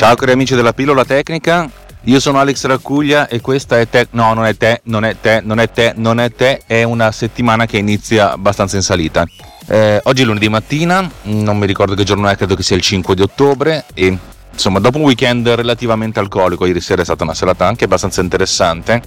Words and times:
Ciao 0.00 0.14
cari 0.14 0.32
amici 0.32 0.54
della 0.54 0.72
pillola 0.72 1.04
tecnica, 1.04 1.70
io 2.04 2.20
sono 2.20 2.38
Alex 2.38 2.64
Raccuglia 2.64 3.28
e 3.28 3.42
questa 3.42 3.78
è 3.78 3.86
te, 3.86 4.06
no 4.12 4.32
non 4.32 4.46
è 4.46 4.56
te, 4.56 4.80
non 4.84 5.04
è 5.04 5.14
te, 5.20 5.42
non 5.44 5.60
è 5.60 5.70
te, 5.70 5.92
non 5.94 6.18
è 6.18 6.32
te, 6.32 6.62
è 6.66 6.84
una 6.84 7.12
settimana 7.12 7.66
che 7.66 7.76
inizia 7.76 8.32
abbastanza 8.32 8.76
in 8.76 8.82
salita. 8.82 9.26
Eh, 9.66 10.00
oggi 10.04 10.22
è 10.22 10.24
lunedì 10.24 10.48
mattina, 10.48 11.06
non 11.24 11.58
mi 11.58 11.66
ricordo 11.66 11.94
che 11.94 12.04
giorno 12.04 12.28
è, 12.28 12.36
credo 12.36 12.54
che 12.54 12.62
sia 12.62 12.76
il 12.76 12.82
5 12.82 13.14
di 13.14 13.20
ottobre 13.20 13.84
e 13.92 14.16
insomma 14.50 14.78
dopo 14.78 14.96
un 14.96 15.04
weekend 15.04 15.46
relativamente 15.46 16.18
alcolico, 16.18 16.64
ieri 16.64 16.80
sera 16.80 17.02
è 17.02 17.04
stata 17.04 17.22
una 17.22 17.34
serata 17.34 17.66
anche 17.66 17.84
abbastanza 17.84 18.22
interessante 18.22 19.02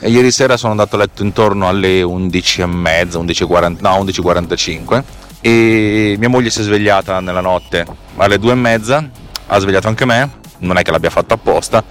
e 0.00 0.10
ieri 0.10 0.32
sera 0.32 0.56
sono 0.56 0.72
andato 0.72 0.96
a 0.96 0.98
letto 0.98 1.22
intorno 1.22 1.68
alle 1.68 2.02
11.30, 2.02 3.10
11.40, 3.10 3.76
no 3.78 4.04
11.45 4.04 5.02
e 5.40 6.16
mia 6.18 6.28
moglie 6.28 6.50
si 6.50 6.62
è 6.62 6.62
svegliata 6.64 7.20
nella 7.20 7.40
notte 7.40 7.86
alle 8.16 8.38
2.30 8.38 9.25
ha 9.46 9.58
svegliato 9.58 9.88
anche 9.88 10.04
me, 10.04 10.30
non 10.58 10.78
è 10.78 10.82
che 10.82 10.90
l'abbia 10.90 11.10
fatto 11.10 11.34
apposta, 11.34 11.84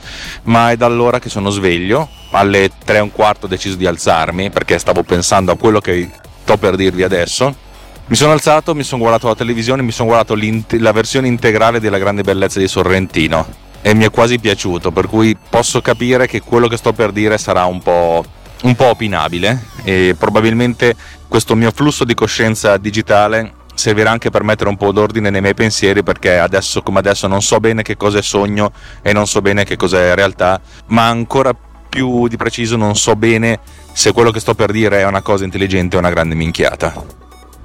ma 0.43 0.71
è 0.71 0.77
da 0.77 0.85
allora 0.85 1.19
che 1.19 1.29
sono 1.29 1.49
sveglio, 1.49 2.09
alle 2.31 2.69
3 2.83 2.97
e 2.97 3.01
un 3.01 3.11
quarto 3.11 3.45
ho 3.45 3.49
deciso 3.49 3.75
di 3.75 3.85
alzarmi 3.85 4.49
perché 4.49 4.77
stavo 4.77 5.03
pensando 5.03 5.51
a 5.51 5.57
quello 5.57 5.79
che 5.79 6.09
sto 6.41 6.57
per 6.57 6.75
dirvi 6.75 7.03
adesso. 7.03 7.63
Mi 8.07 8.15
sono 8.15 8.33
alzato, 8.33 8.75
mi 8.75 8.83
sono 8.83 9.01
guardato 9.01 9.27
la 9.27 9.35
televisione, 9.35 9.81
mi 9.81 9.91
sono 9.91 10.09
guardato 10.09 10.37
la 10.77 10.91
versione 10.91 11.27
integrale 11.27 11.79
della 11.79 11.97
grande 11.97 12.21
bellezza 12.21 12.59
di 12.59 12.67
Sorrentino. 12.67 13.63
E 13.81 13.95
mi 13.95 14.03
è 14.03 14.11
quasi 14.11 14.37
piaciuto, 14.37 14.91
per 14.91 15.07
cui 15.07 15.35
posso 15.49 15.81
capire 15.81 16.27
che 16.27 16.41
quello 16.41 16.67
che 16.67 16.77
sto 16.77 16.93
per 16.93 17.11
dire 17.11 17.37
sarà 17.39 17.65
un 17.65 17.81
po', 17.81 18.23
un 18.63 18.75
po 18.75 18.85
opinabile. 18.85 19.59
E 19.83 20.15
probabilmente 20.17 20.95
questo 21.27 21.55
mio 21.55 21.71
flusso 21.71 22.03
di 22.03 22.13
coscienza 22.13 22.77
digitale 22.77 23.53
servirà 23.75 24.09
anche 24.09 24.29
per 24.29 24.43
mettere 24.43 24.69
un 24.69 24.77
po' 24.77 24.91
d'ordine 24.91 25.29
nei 25.29 25.41
miei 25.41 25.53
pensieri 25.53 26.01
perché 26.01 26.37
adesso 26.37 26.81
come 26.81 26.99
adesso 26.99 27.27
non 27.27 27.41
so 27.41 27.59
bene 27.59 27.83
che 27.83 27.95
cosa 27.97 28.17
è 28.17 28.21
sogno 28.21 28.71
e 29.01 29.13
non 29.13 29.27
so 29.27 29.41
bene 29.41 29.63
che 29.63 29.75
cosa 29.75 29.99
è 29.99 30.15
realtà, 30.15 30.59
ma 30.87 31.07
ancora 31.07 31.55
più 31.87 32.27
di 32.27 32.35
preciso 32.35 32.75
non 32.75 32.95
so 32.95 33.15
bene 33.15 33.59
se 33.93 34.11
quello 34.11 34.31
che 34.31 34.39
sto 34.39 34.53
per 34.53 34.71
dire 34.71 34.99
è 34.99 35.05
una 35.05 35.21
cosa 35.21 35.45
intelligente 35.45 35.95
o 35.95 35.99
una 35.99 36.09
grande 36.09 36.35
minchiata. 36.35 36.93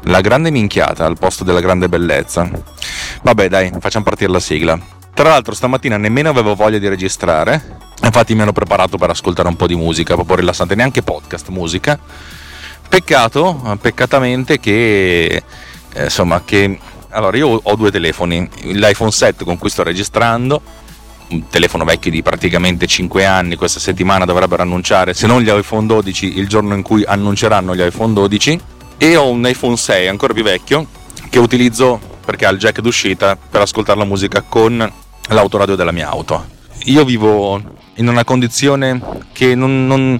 La 0.05 0.20
grande 0.20 0.50
minchiata 0.50 1.05
al 1.05 1.19
posto 1.19 1.44
della 1.44 1.61
grande 1.61 1.88
bellezza. 1.88 2.48
Vabbè 3.22 3.48
dai, 3.48 3.72
facciamo 3.81 4.05
partire 4.05 4.31
la 4.31 4.41
sigla. 4.41 4.78
Tra 5.12 5.28
l'altro 5.28 5.53
stamattina 5.53 5.97
nemmeno 5.97 6.31
avevo 6.31 6.55
voglia 6.55 6.78
di 6.78 6.88
registrare, 6.88 7.78
infatti 8.03 8.34
mi 8.34 8.42
hanno 8.42 8.53
preparato 8.53 8.97
per 8.97 9.11
ascoltare 9.11 9.48
un 9.48 9.56
po' 9.56 9.66
di 9.66 9.75
musica, 9.75 10.14
proprio 10.14 10.36
rilassante, 10.36 10.75
neanche 10.75 11.03
podcast 11.03 11.48
musica. 11.48 11.98
Peccato, 12.88 13.78
peccatamente 13.81 14.58
che 14.58 15.42
eh, 15.94 16.05
insomma 16.05 16.42
che 16.44 16.78
allora 17.10 17.36
io 17.36 17.60
ho 17.62 17.77
due 17.77 17.91
telefoni 17.91 18.48
l'iPhone 18.62 19.10
7 19.10 19.44
con 19.44 19.58
cui 19.58 19.70
sto 19.70 19.83
registrando 19.83 20.60
un 21.30 21.48
telefono 21.48 21.84
vecchio 21.84 22.10
di 22.10 22.22
praticamente 22.22 22.86
5 22.86 23.24
anni 23.24 23.56
questa 23.56 23.80
settimana 23.80 24.24
dovrebbero 24.24 24.62
annunciare 24.62 25.14
se 25.14 25.27
non 25.27 25.41
gli 25.42 25.50
iPhone 25.50 25.86
12 25.86 26.38
il 26.38 26.48
giorno 26.48 26.74
in 26.74 26.82
cui 26.82 27.05
annunceranno 27.05 27.74
gli 27.74 27.82
iPhone 27.82 28.12
12 28.12 28.60
e 28.97 29.16
ho 29.16 29.28
un 29.28 29.47
iPhone 29.47 29.77
6 29.77 30.08
ancora 30.08 30.32
più 30.32 30.42
vecchio 30.42 30.86
che 31.28 31.38
utilizzo 31.38 32.00
perché 32.25 32.47
ha 32.47 32.50
il 32.50 32.58
jack 32.58 32.80
d'uscita 32.80 33.36
per 33.36 33.62
ascoltare 33.62 33.98
la 33.98 34.04
musica 34.04 34.42
con 34.42 34.92
l'autoradio 35.28 35.75
della 35.75 35.92
mia 35.92 36.08
auto. 36.08 36.44
Io 36.84 37.04
vivo 37.04 37.60
in 38.01 38.09
una 38.09 38.25
condizione 38.25 39.01
che 39.33 39.55
non, 39.55 39.87
non 39.87 40.19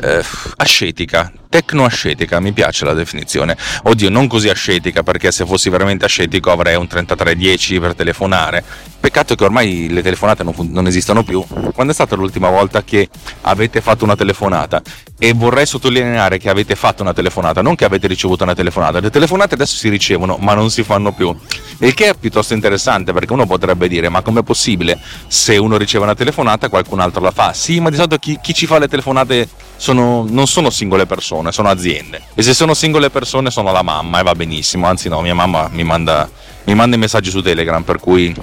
eh, 0.00 0.24
ascetica, 0.56 1.30
tecno-ascetica, 1.48 2.40
mi 2.40 2.52
piace 2.52 2.84
la 2.84 2.92
definizione. 2.92 3.56
Oddio, 3.82 4.10
non 4.10 4.26
così 4.28 4.48
ascetica, 4.48 5.02
perché 5.02 5.32
se 5.32 5.44
fossi 5.44 5.68
veramente 5.68 6.04
ascetico 6.04 6.50
avrei 6.50 6.76
un 6.76 6.86
3310 6.86 7.80
per 7.80 7.94
telefonare. 7.94 8.64
Peccato 8.98 9.34
che 9.34 9.44
ormai 9.44 9.88
le 9.88 10.02
telefonate 10.02 10.42
non, 10.42 10.54
non 10.70 10.86
esistono 10.86 11.22
più. 11.22 11.44
Quando 11.72 11.92
è 11.92 11.94
stata 11.94 12.14
l'ultima 12.16 12.48
volta 12.48 12.82
che 12.82 13.08
avete 13.42 13.80
fatto 13.80 14.04
una 14.04 14.16
telefonata? 14.16 14.82
E 15.18 15.32
vorrei 15.32 15.64
sottolineare 15.64 16.38
che 16.38 16.50
avete 16.50 16.74
fatto 16.74 17.02
una 17.02 17.14
telefonata, 17.14 17.62
non 17.62 17.74
che 17.74 17.84
avete 17.84 18.06
ricevuto 18.06 18.42
una 18.42 18.54
telefonata. 18.54 19.00
Le 19.00 19.10
telefonate 19.10 19.54
adesso 19.54 19.76
si 19.76 19.88
ricevono, 19.88 20.36
ma 20.40 20.54
non 20.54 20.70
si 20.70 20.82
fanno 20.82 21.12
più. 21.12 21.34
Il 21.78 21.94
che 21.94 22.10
è 22.10 22.14
piuttosto 22.14 22.52
interessante, 22.52 23.12
perché 23.12 23.32
uno 23.32 23.46
potrebbe 23.46 23.88
dire: 23.88 24.08
ma 24.08 24.22
com'è 24.22 24.42
possibile? 24.42 24.98
Se 25.28 25.56
uno 25.56 25.76
riceve 25.76 26.04
una 26.04 26.14
telefonata, 26.14 26.68
qualcun 26.68 27.00
altro 27.00 27.15
la 27.20 27.30
fa. 27.30 27.52
Sì, 27.52 27.80
ma 27.80 27.90
di 27.90 27.96
solito 27.96 28.16
chi, 28.18 28.38
chi 28.42 28.54
ci 28.54 28.66
fa 28.66 28.78
le 28.78 28.88
telefonate 28.88 29.48
sono, 29.76 30.24
non 30.28 30.46
sono 30.46 30.70
singole 30.70 31.06
persone, 31.06 31.52
sono 31.52 31.68
aziende. 31.68 32.22
E 32.34 32.42
se 32.42 32.54
sono 32.54 32.74
singole 32.74 33.10
persone 33.10 33.50
sono 33.50 33.72
la 33.72 33.82
mamma 33.82 34.20
e 34.20 34.22
va 34.22 34.34
benissimo. 34.34 34.86
Anzi, 34.86 35.08
no, 35.08 35.20
mia 35.20 35.34
mamma 35.34 35.68
mi 35.72 35.84
manda, 35.84 36.28
mi 36.64 36.74
manda 36.74 36.96
i 36.96 36.98
messaggi 36.98 37.30
su 37.30 37.42
Telegram, 37.42 37.82
per 37.82 37.98
cui 37.98 38.34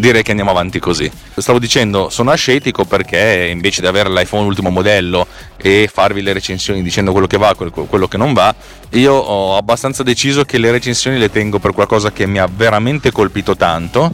direi 0.00 0.22
che 0.22 0.30
andiamo 0.30 0.50
avanti 0.50 0.78
così. 0.78 1.10
Stavo 1.36 1.58
dicendo, 1.58 2.08
sono 2.10 2.30
ascetico 2.30 2.84
perché 2.84 3.48
invece 3.50 3.80
di 3.80 3.86
avere 3.86 4.10
l'iPhone 4.10 4.46
ultimo 4.46 4.70
modello 4.70 5.26
e 5.56 5.88
farvi 5.92 6.22
le 6.22 6.32
recensioni 6.32 6.82
dicendo 6.82 7.12
quello 7.12 7.26
che 7.26 7.36
va, 7.36 7.54
quello 7.54 8.08
che 8.08 8.16
non 8.16 8.32
va, 8.32 8.54
io 8.90 9.14
ho 9.14 9.56
abbastanza 9.56 10.02
deciso 10.02 10.44
che 10.44 10.58
le 10.58 10.70
recensioni 10.70 11.18
le 11.18 11.30
tengo 11.30 11.58
per 11.58 11.72
qualcosa 11.72 12.12
che 12.12 12.26
mi 12.26 12.38
ha 12.38 12.48
veramente 12.52 13.12
colpito 13.12 13.56
tanto. 13.56 14.12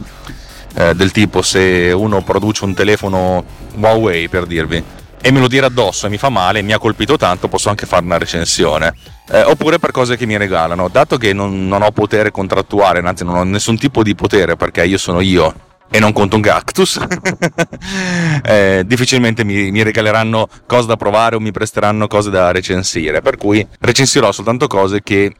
Eh, 0.73 0.95
del 0.95 1.11
tipo 1.11 1.41
se 1.41 1.91
uno 1.91 2.23
produce 2.23 2.63
un 2.63 2.73
telefono 2.73 3.43
Huawei 3.75 4.29
per 4.29 4.45
dirvi 4.45 4.81
e 5.23 5.31
me 5.31 5.39
lo 5.39 5.47
dire 5.47 5.67
addosso 5.67 6.07
e 6.07 6.09
mi 6.09 6.17
fa 6.17 6.29
male, 6.29 6.63
mi 6.63 6.73
ha 6.73 6.79
colpito 6.79 7.15
tanto, 7.15 7.47
posso 7.47 7.69
anche 7.69 7.85
fare 7.85 8.03
una 8.03 8.17
recensione. 8.17 8.93
Eh, 9.29 9.43
oppure 9.43 9.77
per 9.77 9.91
cose 9.91 10.17
che 10.17 10.25
mi 10.25 10.35
regalano. 10.35 10.89
Dato 10.89 11.17
che 11.17 11.31
non, 11.31 11.67
non 11.67 11.83
ho 11.83 11.91
potere 11.91 12.31
contrattuale, 12.31 12.99
anzi 12.99 13.23
non 13.23 13.35
ho 13.35 13.43
nessun 13.43 13.77
tipo 13.77 14.01
di 14.01 14.15
potere 14.15 14.55
perché 14.55 14.83
io 14.83 14.97
sono 14.97 15.21
io 15.21 15.53
e 15.93 15.99
non 15.99 16.13
conto 16.13 16.37
un 16.37 16.41
cactus, 16.41 16.97
eh, 18.43 18.83
difficilmente 18.85 19.43
mi, 19.43 19.71
mi, 19.71 19.83
regaleranno 19.83 20.47
cose 20.65 20.87
da 20.87 20.95
provare 20.95 21.35
o 21.35 21.41
mi 21.41 21.51
presteranno 21.51 22.07
cose 22.07 22.29
da 22.29 22.51
recensire. 22.51 23.21
Per 23.21 23.37
cui 23.37 23.65
recensirò 23.79 24.31
soltanto 24.31 24.67
cose 24.67 25.03
che 25.03 25.33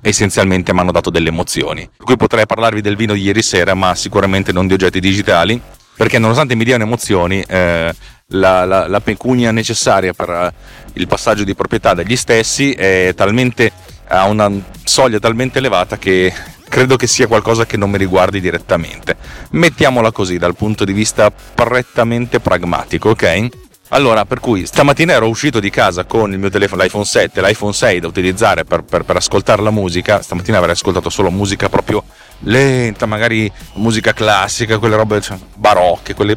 essenzialmente 0.00 0.72
mi 0.72 0.80
hanno 0.80 0.92
dato 0.92 1.10
delle 1.10 1.28
emozioni. 1.28 1.88
Cui 1.96 2.16
potrei 2.16 2.46
parlarvi 2.46 2.80
del 2.80 2.96
vino 2.96 3.14
di 3.14 3.22
ieri 3.22 3.42
sera, 3.42 3.74
ma 3.74 3.94
sicuramente 3.94 4.52
non 4.52 4.66
di 4.66 4.74
oggetti 4.74 5.00
digitali, 5.00 5.60
perché 5.96 6.18
nonostante 6.18 6.54
mi 6.54 6.64
diano 6.64 6.84
emozioni, 6.84 7.42
eh, 7.46 7.94
la, 8.32 8.64
la, 8.64 8.86
la, 8.86 9.00
pecunia 9.00 9.50
necessaria 9.50 10.12
per 10.12 10.28
eh, 10.30 10.52
il 10.94 11.06
passaggio 11.06 11.44
di 11.44 11.54
proprietà 11.54 11.94
degli 11.94 12.16
stessi 12.16 12.72
è 12.72 13.12
talmente 13.16 13.72
a 14.08 14.26
una 14.26 14.50
soglia 14.84 15.18
talmente 15.18 15.58
elevata 15.58 15.98
che 15.98 16.32
credo 16.68 16.96
che 16.96 17.06
sia 17.06 17.26
qualcosa 17.26 17.66
che 17.66 17.76
non 17.76 17.90
mi 17.90 17.98
riguardi 17.98 18.40
direttamente. 18.40 19.16
Mettiamola 19.50 20.12
così 20.12 20.38
dal 20.38 20.54
punto 20.54 20.84
di 20.84 20.92
vista 20.92 21.30
prettamente 21.30 22.40
pragmatico, 22.40 23.10
ok? 23.10 23.48
Allora, 23.90 24.26
per 24.26 24.40
cui 24.40 24.66
stamattina 24.66 25.14
ero 25.14 25.28
uscito 25.28 25.60
di 25.60 25.70
casa 25.70 26.04
con 26.04 26.30
il 26.32 26.38
mio 26.38 26.50
telefono, 26.50 26.82
l'iPhone 26.82 27.06
7, 27.06 27.40
l'iPhone 27.40 27.72
6 27.72 28.00
da 28.00 28.06
utilizzare 28.06 28.64
per, 28.64 28.82
per, 28.82 29.04
per 29.04 29.16
ascoltare 29.16 29.62
la 29.62 29.70
musica. 29.70 30.20
Stamattina 30.20 30.58
avrei 30.58 30.72
ascoltato 30.72 31.08
solo 31.08 31.30
musica 31.30 31.70
proprio 31.70 32.04
lenta, 32.40 33.06
magari 33.06 33.50
musica 33.74 34.12
classica, 34.12 34.78
quelle 34.78 34.94
robe 34.94 35.20
cioè, 35.22 35.38
barocche, 35.54 36.14
quelle, 36.14 36.36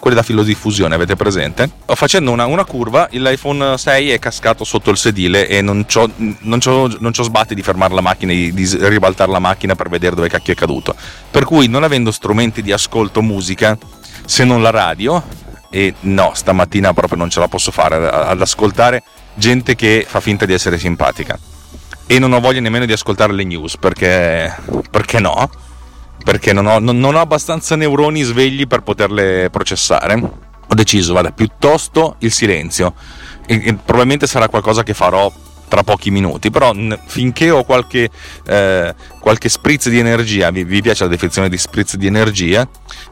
quelle 0.00 0.16
da 0.16 0.22
filodiffusione, 0.22 0.94
avete 0.94 1.14
presente? 1.14 1.70
Facendo 1.86 2.32
una, 2.32 2.46
una, 2.46 2.64
curva, 2.64 3.08
l'iPhone 3.10 3.78
6 3.78 4.10
è 4.10 4.18
cascato 4.18 4.64
sotto 4.64 4.90
il 4.90 4.96
sedile 4.96 5.46
e 5.46 5.62
non 5.62 5.86
non 6.16 6.58
c'ho 6.58 7.22
sbatti 7.22 7.54
di 7.54 7.62
fermare 7.62 7.94
la 7.94 8.00
macchina, 8.00 8.32
di, 8.32 8.52
di 8.52 8.68
ribaltare 8.80 9.30
la 9.30 9.38
macchina 9.38 9.76
per 9.76 9.88
vedere 9.88 10.16
dove 10.16 10.28
cacchio 10.28 10.52
è 10.52 10.56
caduto. 10.56 10.94
Per 11.30 11.44
cui, 11.44 11.68
non 11.68 11.84
avendo 11.84 12.10
strumenti 12.10 12.62
di 12.62 12.72
ascolto 12.72 13.22
musica, 13.22 13.78
se 14.26 14.44
non 14.44 14.62
la 14.62 14.70
radio, 14.70 15.22
e 15.74 15.92
no, 16.02 16.30
stamattina 16.34 16.94
proprio 16.94 17.18
non 17.18 17.30
ce 17.30 17.40
la 17.40 17.48
posso 17.48 17.72
fare 17.72 17.96
ad 18.08 18.40
ascoltare 18.40 19.02
gente 19.34 19.74
che 19.74 20.06
fa 20.08 20.20
finta 20.20 20.46
di 20.46 20.52
essere 20.52 20.78
simpatica 20.78 21.36
e 22.06 22.20
non 22.20 22.32
ho 22.32 22.38
voglia 22.38 22.60
nemmeno 22.60 22.86
di 22.86 22.92
ascoltare 22.92 23.32
le 23.32 23.42
news 23.42 23.76
perché, 23.76 24.54
perché 24.88 25.18
no? 25.18 25.50
Perché 26.22 26.52
non 26.52 26.66
ho, 26.66 26.78
non, 26.78 27.00
non 27.00 27.16
ho, 27.16 27.20
abbastanza 27.20 27.74
neuroni 27.74 28.22
svegli 28.22 28.68
per 28.68 28.82
poterle 28.82 29.50
processare. 29.50 30.14
Ho 30.14 30.74
deciso, 30.74 31.12
vada, 31.12 31.32
piuttosto 31.32 32.16
il 32.20 32.30
silenzio. 32.30 32.94
E, 33.44 33.60
e 33.64 33.74
probabilmente 33.74 34.26
sarà 34.26 34.48
qualcosa 34.48 34.84
che 34.84 34.94
farò 34.94 35.30
tra 35.68 35.82
pochi 35.82 36.10
minuti, 36.10 36.50
però 36.50 36.72
n- 36.72 36.98
finché 37.06 37.50
ho 37.50 37.64
qualche, 37.64 38.08
eh, 38.46 38.94
qualche 39.20 39.48
spritz 39.48 39.88
di 39.88 39.98
energia, 39.98 40.50
vi, 40.50 40.64
vi, 40.64 40.82
piace 40.82 41.04
la 41.04 41.10
definizione 41.10 41.48
di 41.48 41.58
spritz 41.58 41.96
di 41.96 42.06
energia, 42.06 42.66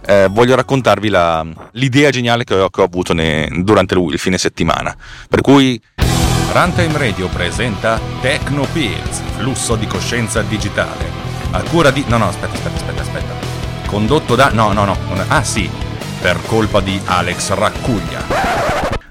eh, 0.07 0.29
voglio 0.31 0.55
raccontarvi 0.55 1.09
la, 1.09 1.45
l'idea 1.73 2.11
geniale 2.11 2.45
che 2.45 2.55
ho, 2.55 2.69
che 2.71 2.81
ho 2.81 2.85
avuto 2.85 3.13
ne, 3.13 3.49
durante 3.63 3.95
il, 3.95 4.13
il 4.13 4.19
fine 4.19 4.39
settimana. 4.39 4.95
Per 5.29 5.41
cui 5.41 5.81
Runtime 6.53 6.99
Radio 6.99 7.29
presenta 7.29 7.99
Techno 8.21 8.67
Pills, 8.73 9.23
flusso 9.39 9.75
di 9.75 9.87
coscienza 9.87 10.43
digitale. 10.43 11.11
A 11.53 11.63
cura 11.63 11.91
di... 11.91 12.05
No, 12.09 12.19
no, 12.19 12.29
aspetta, 12.29 12.53
aspetta, 12.53 12.77
aspetta, 12.77 13.01
aspetta. 13.01 13.35
Condotto 13.87 14.35
da... 14.35 14.51
No, 14.51 14.73
no, 14.73 14.85
no. 14.85 14.97
Ah 15.29 15.43
sì, 15.43 15.71
per 16.21 16.39
colpa 16.45 16.81
di 16.81 17.01
Alex 17.07 17.53
Raccuglia. 17.55 18.25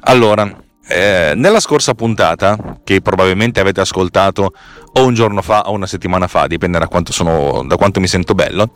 Allora, 0.02 0.61
eh, 0.92 1.34
nella 1.36 1.60
scorsa 1.60 1.94
puntata, 1.94 2.80
che 2.84 3.02
probabilmente 3.02 3.60
avete 3.60 3.82
ascoltato 3.82 4.54
o 4.94 5.06
un 5.06 5.14
giorno 5.14 5.42
fa 5.42 5.70
o 5.70 5.74
una 5.74 5.88
settimana 5.88 6.28
fa, 6.28 6.48
dipende 6.48 6.80
da 6.80 6.88
quanto, 6.88 7.12
sono, 7.12 7.64
da 7.66 7.78
quanto 7.78 8.00
mi 8.00 8.08
sento 8.08 8.34
bello, 8.34 8.76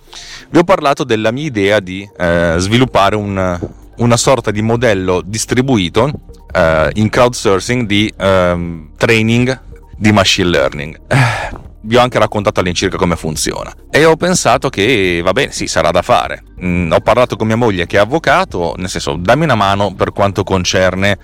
vi 0.50 0.58
ho 0.58 0.64
parlato 0.64 1.04
della 1.04 1.32
mia 1.32 1.46
idea 1.46 1.80
di 1.80 2.10
eh, 2.18 2.56
sviluppare 2.58 3.16
un, 3.16 3.60
una 3.98 4.18
sorta 4.18 4.52
di 4.52 4.62
modello 4.62 5.22
distribuito 5.24 6.12
eh, 6.54 6.90
in 6.94 7.10
crowdsourcing 7.10 7.86
di 7.86 8.12
eh, 8.18 8.88
training 8.98 9.62
di 9.98 10.12
machine 10.12 10.50
learning. 10.50 11.00
Eh, 11.08 11.64
vi 11.86 11.98
ho 11.98 12.02
anche 12.02 12.18
raccontato 12.18 12.60
all'incirca 12.60 12.98
come 12.98 13.16
funziona 13.16 13.72
e 13.92 14.06
ho 14.06 14.16
pensato 14.16 14.70
che 14.70 15.22
va 15.24 15.34
bene, 15.34 15.52
sì, 15.52 15.68
sarà 15.68 15.92
da 15.92 16.02
fare. 16.02 16.44
Mm, 16.64 16.92
ho 16.92 17.00
parlato 17.00 17.36
con 17.36 17.48
mia 17.48 17.56
moglie 17.56 17.86
che 17.86 17.98
è 17.98 18.00
avvocato, 18.00 18.74
nel 18.78 18.90
senso, 18.90 19.16
dammi 19.20 19.44
una 19.44 19.56
mano 19.56 19.94
per 19.94 20.12
quanto 20.12 20.44
concerne 20.44 21.18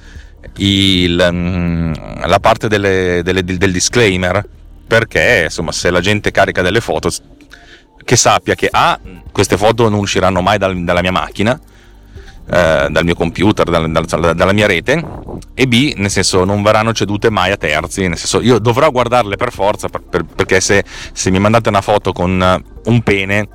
il, 0.58 1.30
mm, 1.32 1.94
la 2.26 2.40
parte 2.40 2.68
delle, 2.68 3.22
delle, 3.24 3.44
del 3.44 3.72
disclaimer, 3.72 4.46
perché 4.88 5.44
insomma, 5.46 5.72
se 5.72 5.90
la 5.90 6.02
gente 6.02 6.32
carica 6.32 6.62
delle 6.62 6.82
foto, 6.82 7.10
che 8.04 8.16
sappia 8.16 8.56
che 8.56 8.68
A, 8.72 9.00
queste 9.32 9.58
foto 9.58 9.88
non 9.90 10.00
usciranno 10.00 10.42
mai 10.42 10.58
dal, 10.58 10.84
dalla 10.84 11.02
mia 11.02 11.12
macchina, 11.12 11.60
eh, 12.54 12.88
dal 12.90 13.04
mio 13.04 13.16
computer, 13.16 13.70
dal, 13.70 13.90
dal, 13.92 14.36
dalla 14.36 14.52
mia 14.52 14.68
rete 14.68 15.02
e 15.54 15.68
B, 15.68 15.94
nel 15.96 16.10
senso 16.10 16.44
non 16.44 16.62
verranno 16.62 16.92
cedute 16.92 17.30
mai 17.30 17.52
a 17.52 17.58
terzi, 17.58 18.08
nel 18.08 18.18
senso 18.18 18.42
io 18.42 18.60
dovrò 18.60 18.92
guardarle 18.92 19.38
per 19.38 19.52
forza 19.54 19.88
per, 19.88 20.02
per, 20.02 20.26
perché 20.26 20.60
se, 20.60 20.84
se, 21.14 21.32
mi 21.32 21.40
mandate 21.40 21.70
una 21.70 21.82
foto 21.82 22.12
con 22.12 22.64
un 22.84 23.02
pene 23.04 23.48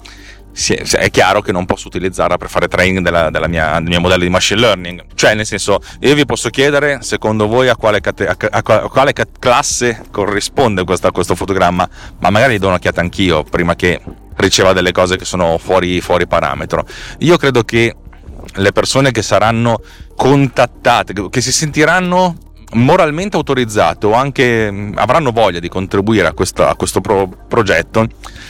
è 0.92 1.10
chiaro 1.10 1.42
che 1.42 1.52
non 1.52 1.66
posso 1.66 1.88
utilizzarla 1.88 2.38
per 2.38 2.48
fare 2.48 2.66
training 2.66 3.04
della, 3.04 3.28
della 3.28 3.46
mia, 3.46 3.74
del 3.74 3.88
mio 3.88 4.00
modello 4.00 4.22
di 4.22 4.30
machine 4.30 4.60
learning. 4.60 5.04
Cioè, 5.14 5.34
nel 5.34 5.44
senso, 5.44 5.80
io 6.00 6.14
vi 6.14 6.24
posso 6.24 6.48
chiedere, 6.48 6.98
secondo 7.02 7.46
voi, 7.46 7.68
a 7.68 7.76
quale, 7.76 8.00
cate, 8.00 8.26
a, 8.26 8.36
a, 8.38 8.62
a 8.62 8.88
quale 8.88 9.12
classe 9.38 10.04
corrisponde 10.10 10.84
questa, 10.84 11.10
questo 11.10 11.34
fotogramma, 11.34 11.88
ma 12.20 12.30
magari 12.30 12.54
gli 12.54 12.58
do 12.58 12.68
un'occhiata 12.68 13.00
anch'io 13.00 13.44
prima 13.44 13.76
che 13.76 14.00
riceva 14.36 14.72
delle 14.72 14.92
cose 14.92 15.16
che 15.16 15.26
sono 15.26 15.58
fuori, 15.58 16.00
fuori 16.00 16.26
parametro. 16.26 16.86
Io 17.18 17.36
credo 17.36 17.62
che 17.62 17.94
le 18.54 18.72
persone 18.72 19.10
che 19.10 19.22
saranno 19.22 19.80
contattate, 20.16 21.12
che 21.28 21.40
si 21.42 21.52
sentiranno 21.52 22.36
moralmente 22.72 23.36
autorizzate 23.36 24.06
o 24.06 24.12
anche 24.12 24.92
avranno 24.94 25.30
voglia 25.30 25.60
di 25.60 25.68
contribuire 25.68 26.26
a 26.26 26.32
questo, 26.32 26.66
a 26.66 26.74
questo 26.74 27.00
pro- 27.00 27.28
progetto, 27.48 28.06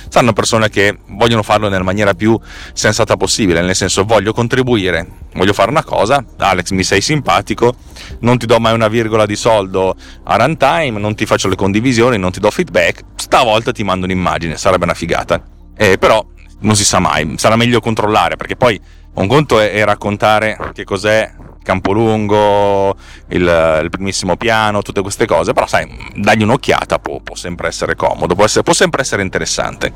saranno 0.08 0.32
persone 0.32 0.68
che 0.68 0.98
vogliono 1.08 1.42
farlo 1.42 1.68
nella 1.68 1.82
maniera 1.82 2.14
più 2.14 2.38
sensata 2.72 3.16
possibile, 3.16 3.60
nel 3.60 3.74
senso 3.74 4.04
voglio 4.04 4.32
contribuire, 4.32 5.06
voglio 5.34 5.52
fare 5.52 5.70
una 5.70 5.84
cosa, 5.84 6.24
Alex 6.38 6.70
mi 6.70 6.82
sei 6.82 7.00
simpatico, 7.00 7.74
non 8.20 8.38
ti 8.38 8.46
do 8.46 8.58
mai 8.58 8.72
una 8.72 8.88
virgola 8.88 9.26
di 9.26 9.36
soldo 9.36 9.94
a 10.24 10.36
runtime, 10.36 10.98
non 10.98 11.14
ti 11.14 11.26
faccio 11.26 11.48
le 11.48 11.56
condivisioni, 11.56 12.18
non 12.18 12.30
ti 12.30 12.40
do 12.40 12.50
feedback, 12.50 13.02
stavolta 13.16 13.72
ti 13.72 13.84
mando 13.84 14.06
un'immagine, 14.06 14.56
sarebbe 14.56 14.84
una 14.84 14.94
figata. 14.94 15.42
Eh, 15.76 15.98
però 15.98 16.24
non 16.60 16.74
si 16.74 16.84
sa 16.84 16.98
mai, 16.98 17.34
sarà 17.36 17.56
meglio 17.56 17.80
controllare 17.80 18.36
perché 18.36 18.56
poi 18.56 18.80
un 19.14 19.26
conto 19.26 19.60
è, 19.60 19.72
è 19.72 19.84
raccontare 19.84 20.70
che 20.72 20.84
cos'è 20.84 21.30
Campolungo, 21.66 22.96
il, 23.30 23.80
il, 23.82 23.90
primissimo 23.90 24.36
piano, 24.36 24.82
tutte 24.82 25.02
queste 25.02 25.26
cose, 25.26 25.52
però 25.52 25.66
sai, 25.66 25.86
dagli 26.14 26.44
un'occhiata 26.44 27.00
può, 27.00 27.18
può 27.20 27.34
sempre 27.34 27.66
essere 27.66 27.96
comodo, 27.96 28.36
può, 28.36 28.44
essere, 28.44 28.62
può, 28.62 28.72
sempre 28.72 29.00
essere 29.02 29.22
interessante. 29.22 29.92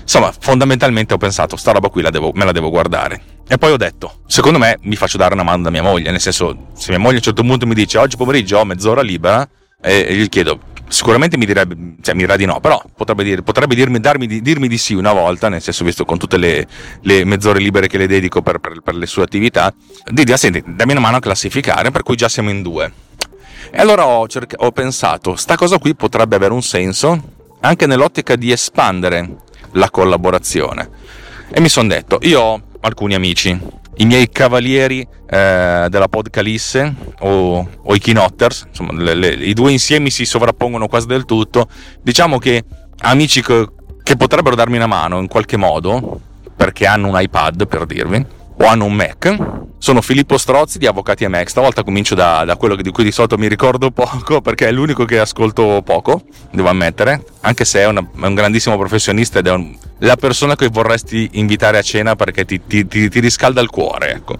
Insomma, 0.00 0.32
fondamentalmente 0.38 1.12
ho 1.12 1.18
pensato, 1.18 1.56
sta 1.56 1.72
roba 1.72 1.88
qui 1.88 2.02
la 2.02 2.10
devo, 2.10 2.30
me 2.34 2.44
la 2.44 2.52
devo 2.52 2.70
guardare. 2.70 3.20
E 3.48 3.58
poi 3.58 3.72
ho 3.72 3.76
detto, 3.76 4.20
secondo 4.26 4.58
me 4.58 4.78
mi 4.82 4.94
faccio 4.94 5.16
dare 5.16 5.34
una 5.34 5.42
mano 5.42 5.64
da 5.64 5.70
mia 5.70 5.82
moglie, 5.82 6.12
nel 6.12 6.20
senso, 6.20 6.68
se 6.72 6.90
mia 6.90 7.00
moglie 7.00 7.14
a 7.14 7.18
un 7.18 7.24
certo 7.24 7.42
punto 7.42 7.66
mi 7.66 7.74
dice 7.74 7.98
oggi 7.98 8.16
pomeriggio 8.16 8.58
ho 8.58 8.64
mezz'ora 8.64 9.02
libera, 9.02 9.46
e, 9.82 10.06
e 10.08 10.14
gli 10.14 10.28
chiedo, 10.28 10.60
sicuramente 10.92 11.36
mi 11.36 11.46
direbbe, 11.46 11.96
cioè 12.02 12.14
mi 12.14 12.20
dirà 12.20 12.36
di 12.36 12.44
no, 12.44 12.60
però 12.60 12.80
potrebbe, 12.94 13.24
dire, 13.24 13.42
potrebbe 13.42 13.74
dirmi, 13.74 13.98
darmi, 13.98 14.26
dirmi 14.26 14.68
di 14.68 14.78
sì 14.78 14.94
una 14.94 15.12
volta, 15.12 15.48
nel 15.48 15.62
senso 15.62 15.84
visto 15.84 16.04
con 16.04 16.18
tutte 16.18 16.36
le, 16.36 16.66
le 17.00 17.24
mezz'ore 17.24 17.58
libere 17.58 17.88
che 17.88 17.98
le 17.98 18.06
dedico 18.06 18.42
per, 18.42 18.58
per, 18.58 18.80
per 18.80 18.94
le 18.94 19.06
sue 19.06 19.22
attività, 19.22 19.72
di 20.04 20.24
dire, 20.24 20.36
senti, 20.36 20.62
dammi 20.64 20.92
una 20.92 21.00
mano 21.00 21.16
a 21.16 21.20
classificare, 21.20 21.90
per 21.90 22.02
cui 22.02 22.16
già 22.16 22.28
siamo 22.28 22.50
in 22.50 22.62
due. 22.62 22.92
E 23.70 23.78
allora 23.78 24.06
ho, 24.06 24.28
cerca- 24.28 24.56
ho 24.58 24.70
pensato, 24.70 25.34
sta 25.36 25.56
cosa 25.56 25.78
qui 25.78 25.94
potrebbe 25.94 26.36
avere 26.36 26.52
un 26.52 26.62
senso 26.62 27.20
anche 27.60 27.86
nell'ottica 27.86 28.36
di 28.36 28.52
espandere 28.52 29.36
la 29.72 29.88
collaborazione. 29.88 30.88
E 31.50 31.60
mi 31.60 31.68
sono 31.68 31.88
detto, 31.88 32.18
io 32.22 32.40
ho 32.40 32.62
alcuni 32.80 33.14
amici 33.14 33.58
i 33.96 34.06
miei 34.06 34.28
cavalieri 34.30 35.00
eh, 35.00 35.86
della 35.88 36.08
Podcalisse 36.08 36.94
o, 37.20 37.68
o, 37.82 37.94
i 37.94 37.98
Keynotters, 37.98 38.66
insomma, 38.68 38.92
le, 38.92 39.14
le, 39.14 39.28
i 39.28 39.52
due 39.52 39.72
insiemi 39.72 40.10
si 40.10 40.24
sovrappongono 40.24 40.88
quasi 40.88 41.06
del 41.06 41.24
tutto. 41.24 41.68
Diciamo 42.00 42.38
che 42.38 42.64
amici 43.00 43.42
che, 43.42 43.68
che 44.02 44.16
potrebbero 44.16 44.54
darmi 44.54 44.76
una 44.76 44.86
mano 44.86 45.18
in 45.18 45.28
qualche 45.28 45.56
modo, 45.56 46.20
perché 46.54 46.86
hanno 46.86 47.08
un 47.08 47.20
iPad 47.20 47.66
per 47.66 47.86
dirvi, 47.86 48.24
o 48.62 48.66
hanno 48.66 48.84
un 48.84 48.94
Mac. 48.94 49.36
Sono 49.78 50.00
Filippo 50.00 50.38
Strozzi 50.38 50.78
di 50.78 50.86
Avvocati 50.86 51.26
MX. 51.26 51.48
Stavolta 51.48 51.82
comincio 51.82 52.14
da, 52.14 52.44
da, 52.44 52.56
quello 52.56 52.76
di 52.76 52.90
cui 52.92 53.02
di 53.02 53.10
solito 53.10 53.36
mi 53.36 53.48
ricordo 53.48 53.90
poco, 53.90 54.40
perché 54.40 54.68
è 54.68 54.70
l'unico 54.70 55.04
che 55.04 55.18
ascolto 55.18 55.82
poco, 55.84 56.22
devo 56.52 56.68
ammettere, 56.68 57.24
anche 57.40 57.64
se 57.64 57.80
è, 57.80 57.86
una, 57.86 58.00
è 58.00 58.26
un 58.26 58.34
grandissimo 58.34 58.78
professionista 58.78 59.40
ed 59.40 59.48
è 59.48 59.50
un, 59.50 59.76
la 59.98 60.14
persona 60.14 60.54
che 60.54 60.68
vorresti 60.68 61.30
invitare 61.32 61.78
a 61.78 61.82
cena 61.82 62.14
perché 62.14 62.44
ti, 62.44 62.60
ti, 62.64 62.86
ti, 62.86 63.08
ti 63.08 63.20
riscalda 63.20 63.60
il 63.60 63.70
cuore. 63.70 64.12
Ecco. 64.12 64.38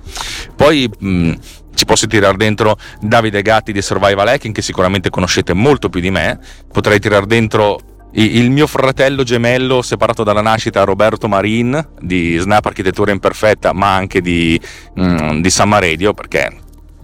Poi 0.54 0.88
mh, 0.96 1.32
ci 1.74 1.84
posso 1.84 2.06
tirare 2.06 2.36
dentro 2.36 2.78
Davide 3.00 3.42
Gatti 3.42 3.72
di 3.72 3.82
Survival 3.82 4.28
Hacking, 4.28 4.54
che 4.54 4.62
sicuramente 4.62 5.10
conoscete 5.10 5.52
molto 5.52 5.88
più 5.88 6.00
di 6.00 6.10
me. 6.10 6.38
Potrei 6.70 7.00
tirare 7.00 7.26
dentro 7.26 7.80
il 8.14 8.50
mio 8.50 8.66
fratello 8.66 9.22
gemello 9.22 9.80
separato 9.80 10.22
dalla 10.22 10.42
nascita 10.42 10.84
Roberto 10.84 11.28
Marin 11.28 11.88
di 12.00 12.36
Snap 12.36 12.64
Architettura 12.66 13.10
Imperfetta 13.10 13.72
ma 13.72 13.94
anche 13.94 14.20
di, 14.20 14.60
mm, 14.98 15.40
di 15.40 15.50
Samma 15.50 15.78
Radio 15.78 16.12
perché 16.12 16.61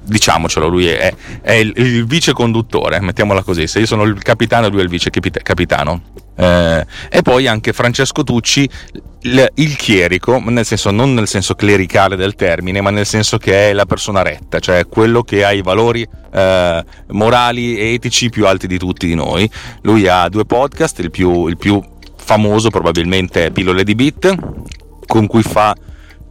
diciamocelo 0.09 0.67
lui 0.67 0.87
è, 0.87 1.13
è 1.43 1.53
il, 1.53 1.73
il, 1.77 2.07
vice 2.07 2.33
conduttore 2.33 3.01
mettiamola 3.01 3.43
così. 3.43 3.67
Se 3.67 3.81
io 3.81 3.87
sono 3.87 4.05
il 4.05 4.21
capitano 4.23 4.69
lui 4.69 4.81
è 4.81 4.83
il 4.83 4.89
vice 4.89 5.11
capitano. 5.11 6.03
Eh, 6.37 6.87
e 7.11 7.23
poi 7.23 7.47
anche 7.49 7.73
Francesco 7.73 8.23
Tucci 8.23 8.69
il, 9.23 9.51
il, 9.55 9.77
chierico, 9.77 10.41
nel 10.47 10.65
senso, 10.65 10.91
non 10.91 11.13
nel 11.13 11.27
senso 11.27 11.55
clericale 11.55 12.15
del 12.15 12.35
termine, 12.35 12.81
ma 12.81 12.91
nel 12.91 13.07
senso 13.07 13.39
che 13.39 13.71
è 13.71 13.73
la 13.73 13.87
persona 13.87 14.23
retta, 14.23 14.61
cioè 14.61 14.87
quello 14.87 15.23
che 15.23 15.45
ha 15.45 15.53
i 15.53 15.63
valori 15.63 16.07
eh, 16.33 16.85
morali 17.09 17.77
e 17.77 17.95
etici 17.95 18.31
più 18.31 18.47
alti 18.47 18.69
di 18.69 18.79
tutti 18.79 19.07
di 19.07 19.15
noi. 19.15 19.51
Lui 19.83 20.07
ha 20.07 20.29
due 20.29 20.45
podcast, 20.45 21.01
il 21.01 21.11
più, 21.11 21.49
il 21.49 21.57
più 21.57 21.83
famoso 22.17 22.71
probabilmente 22.71 23.47
è 23.47 23.51
Pillole 23.51 23.83
di 23.83 23.95
Bit, 23.97 24.35
con 25.07 25.27
cui 25.27 25.43
fa 25.43 25.75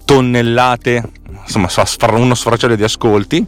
tonnellate, 0.06 1.04
insomma, 1.44 1.68
fa 1.68 1.86
uno 2.14 2.34
sfracello 2.34 2.76
di 2.76 2.84
ascolti 2.84 3.46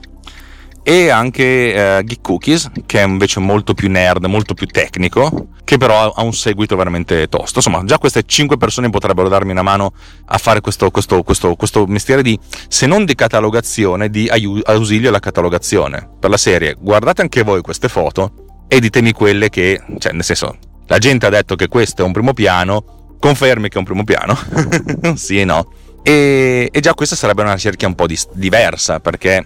e 0.83 1.09
anche 1.09 1.43
eh, 1.43 2.03
Geek 2.03 2.21
Cookies 2.21 2.71
che 2.85 3.01
è 3.01 3.05
invece 3.05 3.39
molto 3.39 3.73
più 3.73 3.89
nerd, 3.89 4.25
molto 4.25 4.53
più 4.53 4.65
tecnico 4.67 5.49
che 5.63 5.77
però 5.77 6.11
ha 6.11 6.23
un 6.23 6.33
seguito 6.33 6.75
veramente 6.75 7.27
tosto. 7.27 7.59
Insomma 7.59 7.83
già 7.85 7.99
queste 7.99 8.23
5 8.25 8.57
persone 8.57 8.89
potrebbero 8.89 9.29
darmi 9.29 9.51
una 9.51 9.61
mano 9.61 9.93
a 10.25 10.37
fare 10.37 10.61
questo, 10.61 10.89
questo, 10.89 11.21
questo, 11.21 11.55
questo 11.55 11.85
mestiere 11.85 12.23
di 12.23 12.39
se 12.67 12.87
non 12.87 13.05
di 13.05 13.13
catalogazione 13.13 14.09
di 14.09 14.29
ausilio 14.63 15.09
alla 15.09 15.19
catalogazione 15.19 16.09
per 16.19 16.29
la 16.29 16.37
serie. 16.37 16.75
Guardate 16.79 17.21
anche 17.21 17.43
voi 17.43 17.61
queste 17.61 17.87
foto 17.87 18.63
e 18.67 18.79
ditemi 18.79 19.11
quelle 19.11 19.49
che 19.49 19.81
cioè 19.99 20.13
nel 20.13 20.23
senso 20.23 20.57
la 20.87 20.97
gente 20.97 21.27
ha 21.27 21.29
detto 21.29 21.55
che 21.55 21.67
questo 21.67 22.01
è 22.01 22.05
un 22.05 22.13
primo 22.13 22.33
piano 22.33 23.15
confermi 23.19 23.69
che 23.69 23.75
è 23.75 23.79
un 23.79 23.85
primo 23.85 24.03
piano. 24.03 24.37
Sì 25.15 25.39
e 25.39 25.45
no. 25.45 25.71
E, 26.01 26.69
e, 26.71 26.79
già 26.79 26.93
questa 26.93 27.15
sarebbe 27.15 27.41
una 27.41 27.57
cerchia 27.57 27.87
un 27.87 27.93
po' 27.93 28.07
di, 28.07 28.17
diversa 28.33 28.99
perché 28.99 29.45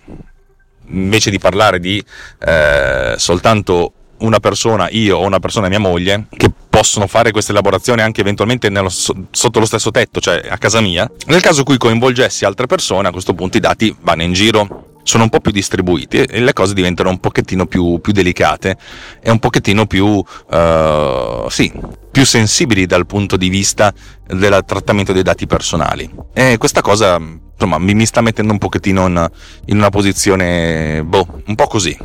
invece 0.87 1.29
di 1.29 1.39
parlare 1.39 1.79
di 1.79 2.03
eh, 2.39 3.15
soltanto 3.17 3.93
una 4.19 4.39
persona, 4.39 4.89
io 4.89 5.17
o 5.17 5.25
una 5.25 5.39
persona 5.39 5.67
mia 5.67 5.79
moglie, 5.79 6.27
che 6.35 6.49
possono 6.69 7.07
fare 7.07 7.31
queste 7.31 7.51
elaborazioni 7.51 8.01
anche 8.01 8.21
eventualmente 8.21 8.69
nello, 8.69 8.89
sotto 8.89 9.59
lo 9.59 9.65
stesso 9.65 9.91
tetto, 9.91 10.19
cioè 10.19 10.41
a 10.49 10.57
casa 10.57 10.81
mia, 10.81 11.09
nel 11.27 11.41
caso 11.41 11.59
in 11.59 11.65
cui 11.65 11.77
coinvolgessi 11.77 12.45
altre 12.45 12.67
persone, 12.67 13.07
a 13.07 13.11
questo 13.11 13.33
punto 13.33 13.57
i 13.57 13.59
dati 13.59 13.95
vanno 14.01 14.23
in 14.23 14.33
giro 14.33 14.92
sono 15.03 15.23
un 15.23 15.29
po' 15.29 15.39
più 15.39 15.51
distribuiti 15.51 16.17
e 16.17 16.39
le 16.39 16.53
cose 16.53 16.73
diventano 16.73 17.09
un 17.09 17.19
pochettino 17.19 17.65
più, 17.65 17.99
più 17.99 18.13
delicate 18.13 18.77
e 19.21 19.29
un 19.29 19.39
pochettino 19.39 19.85
più, 19.85 20.05
uh, 20.05 21.49
sì, 21.49 21.71
più 22.11 22.25
sensibili 22.25 22.85
dal 22.85 23.05
punto 23.05 23.37
di 23.37 23.49
vista 23.49 23.93
del 24.25 24.63
trattamento 24.65 25.13
dei 25.13 25.23
dati 25.23 25.45
personali. 25.45 26.09
E 26.33 26.57
questa 26.57 26.81
cosa 26.81 27.19
insomma 27.53 27.77
mi, 27.77 27.93
mi 27.93 28.05
sta 28.05 28.21
mettendo 28.21 28.51
un 28.51 28.57
pochettino 28.57 29.07
in, 29.07 29.29
in 29.65 29.77
una 29.77 29.89
posizione 29.89 31.03
boh, 31.03 31.43
un 31.45 31.55
po' 31.55 31.67
così 31.67 31.97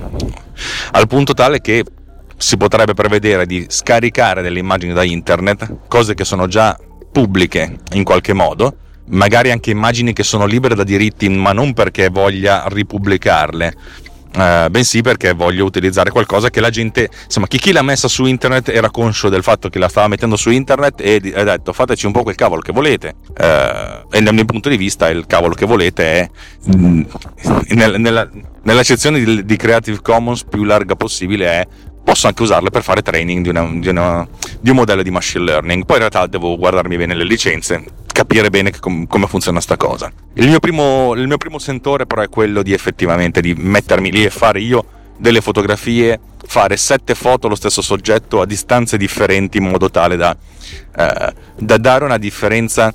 al 0.92 1.06
punto 1.06 1.34
tale 1.34 1.60
che 1.60 1.84
si 2.36 2.56
potrebbe 2.56 2.94
prevedere 2.94 3.46
di 3.46 3.66
scaricare 3.68 4.42
delle 4.42 4.60
immagini 4.60 4.92
da 4.92 5.02
internet 5.02 5.88
cose 5.88 6.14
che 6.14 6.24
sono 6.24 6.46
già 6.46 6.78
pubbliche 7.10 7.78
in 7.92 8.04
qualche 8.04 8.32
modo 8.32 8.76
magari 9.10 9.50
anche 9.50 9.70
immagini 9.70 10.12
che 10.12 10.22
sono 10.22 10.46
libere 10.46 10.74
da 10.74 10.84
diritti 10.84 11.28
ma 11.28 11.52
non 11.52 11.72
perché 11.72 12.08
voglia 12.08 12.64
ripubblicarle 12.68 13.74
eh, 14.38 14.68
bensì 14.70 15.00
perché 15.00 15.32
voglio 15.32 15.64
utilizzare 15.64 16.10
qualcosa 16.10 16.50
che 16.50 16.60
la 16.60 16.70
gente, 16.70 17.08
insomma, 17.24 17.46
chi, 17.46 17.58
chi 17.58 17.72
l'ha 17.72 17.82
messa 17.82 18.08
su 18.08 18.24
internet 18.26 18.68
era 18.68 18.90
conscio 18.90 19.28
del 19.28 19.42
fatto 19.42 19.68
che 19.68 19.78
la 19.78 19.88
stava 19.88 20.06
mettendo 20.06 20.36
su 20.36 20.50
internet 20.50 21.00
e 21.00 21.32
ha 21.34 21.42
detto 21.42 21.72
fateci 21.72 22.06
un 22.06 22.12
po' 22.12 22.22
quel 22.22 22.34
cavolo 22.34 22.60
che 22.60 22.72
volete. 22.72 23.14
Eh, 23.36 24.04
e 24.10 24.22
dal 24.22 24.34
mio 24.34 24.44
punto 24.44 24.68
di 24.68 24.76
vista 24.76 25.08
il 25.08 25.26
cavolo 25.26 25.54
che 25.54 25.66
volete 25.66 26.04
è 26.04 26.30
mh, 26.66 26.76
mm, 26.76 27.02
nella, 27.70 27.96
nella, 27.98 28.30
nella 28.62 28.84
sezione 28.84 29.24
di, 29.24 29.44
di 29.44 29.56
Creative 29.56 30.00
Commons 30.02 30.44
più 30.44 30.62
larga 30.64 30.94
possibile 30.94 31.46
è 31.46 31.66
posso 32.08 32.26
anche 32.26 32.42
usarle 32.42 32.70
per 32.70 32.82
fare 32.82 33.02
training 33.02 33.42
di, 33.42 33.50
una, 33.50 33.68
di, 33.70 33.88
una, 33.88 34.26
di, 34.58 34.70
un 34.70 34.76
modello 34.76 35.02
di 35.02 35.10
machine 35.10 35.44
learning. 35.44 35.84
Poi 35.84 35.96
in 35.96 36.08
realtà 36.08 36.26
devo 36.26 36.56
guardarmi 36.56 36.96
bene 36.96 37.14
le 37.14 37.24
licenze, 37.24 37.84
capire 38.10 38.48
bene 38.48 38.72
com- 38.80 39.06
come 39.06 39.26
funziona 39.26 39.60
sta 39.60 39.76
cosa. 39.76 40.10
Il 40.32 40.48
mio, 40.48 40.58
primo, 40.58 41.12
il 41.14 41.26
mio 41.26 41.36
primo 41.36 41.58
sentore 41.58 42.06
però 42.06 42.22
è 42.22 42.30
quello 42.30 42.62
di 42.62 42.72
effettivamente 42.72 43.42
di 43.42 43.52
mettermi 43.52 44.10
lì 44.10 44.24
e 44.24 44.30
fare 44.30 44.58
io 44.58 44.86
delle 45.18 45.42
fotografie, 45.42 46.18
fare 46.46 46.78
sette 46.78 47.14
foto 47.14 47.46
allo 47.46 47.56
stesso 47.56 47.82
soggetto 47.82 48.40
a 48.40 48.46
distanze 48.46 48.96
differenti 48.96 49.58
in 49.58 49.64
modo 49.64 49.90
tale 49.90 50.16
da, 50.16 50.34
eh, 50.96 51.34
da 51.58 51.76
dare 51.76 52.04
una 52.06 52.16
differenza 52.16 52.94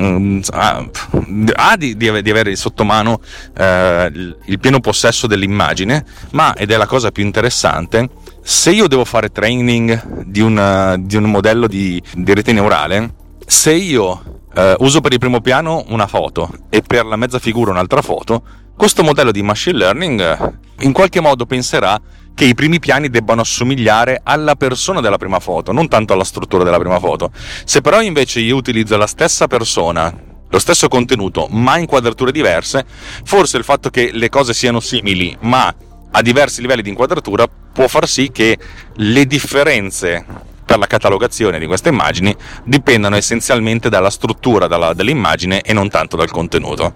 ha 0.00 1.76
di, 1.76 1.96
di, 1.96 2.08
avere 2.08 2.54
sotto 2.54 2.84
mano 2.84 3.20
eh, 3.56 4.10
il 4.44 4.58
pieno 4.60 4.78
possesso 4.78 5.26
dell'immagine, 5.26 6.04
ma, 6.30 6.54
ed 6.54 6.70
è 6.70 6.76
la 6.76 6.86
cosa 6.86 7.10
più 7.10 7.24
interessante, 7.24 8.08
se 8.48 8.70
io 8.70 8.88
devo 8.88 9.04
fare 9.04 9.28
training 9.30 10.22
di, 10.24 10.40
una, 10.40 10.96
di 10.96 11.16
un 11.16 11.24
modello 11.24 11.66
di, 11.66 12.02
di, 12.14 12.32
rete 12.32 12.54
neurale, 12.54 13.14
se 13.46 13.74
io 13.74 14.40
eh, 14.54 14.74
uso 14.78 15.02
per 15.02 15.12
il 15.12 15.18
primo 15.18 15.42
piano 15.42 15.84
una 15.88 16.06
foto 16.06 16.48
e 16.70 16.80
per 16.80 17.04
la 17.04 17.16
mezza 17.16 17.38
figura 17.38 17.72
un'altra 17.72 18.00
foto, 18.00 18.42
questo 18.74 19.02
modello 19.02 19.32
di 19.32 19.42
machine 19.42 19.76
learning 19.76 20.20
eh, 20.22 20.52
in 20.84 20.92
qualche 20.92 21.20
modo 21.20 21.44
penserà 21.44 22.00
che 22.34 22.46
i 22.46 22.54
primi 22.54 22.78
piani 22.78 23.10
debbano 23.10 23.42
assomigliare 23.42 24.22
alla 24.24 24.56
persona 24.56 25.02
della 25.02 25.18
prima 25.18 25.40
foto, 25.40 25.70
non 25.72 25.86
tanto 25.86 26.14
alla 26.14 26.24
struttura 26.24 26.64
della 26.64 26.78
prima 26.78 26.98
foto. 26.98 27.30
Se 27.64 27.82
però 27.82 28.00
invece 28.00 28.40
io 28.40 28.56
utilizzo 28.56 28.96
la 28.96 29.06
stessa 29.06 29.46
persona, 29.46 30.10
lo 30.48 30.58
stesso 30.58 30.88
contenuto, 30.88 31.48
ma 31.50 31.76
inquadrature 31.76 32.32
diverse, 32.32 32.86
forse 33.24 33.58
il 33.58 33.64
fatto 33.64 33.90
che 33.90 34.08
le 34.10 34.30
cose 34.30 34.54
siano 34.54 34.80
simili, 34.80 35.36
ma 35.40 35.70
a 36.10 36.22
diversi 36.22 36.62
livelli 36.62 36.80
di 36.80 36.88
inquadratura 36.88 37.46
può 37.78 37.86
far 37.86 38.08
sì 38.08 38.32
che 38.32 38.58
le 38.92 39.24
differenze 39.24 40.24
per 40.64 40.78
la 40.78 40.88
catalogazione 40.88 41.60
di 41.60 41.66
queste 41.66 41.90
immagini 41.90 42.34
dipendano 42.64 43.14
essenzialmente 43.14 43.88
dalla 43.88 44.10
struttura 44.10 44.66
dalla, 44.66 44.94
dell'immagine 44.94 45.60
e 45.60 45.72
non 45.72 45.88
tanto 45.88 46.16
dal 46.16 46.28
contenuto. 46.28 46.92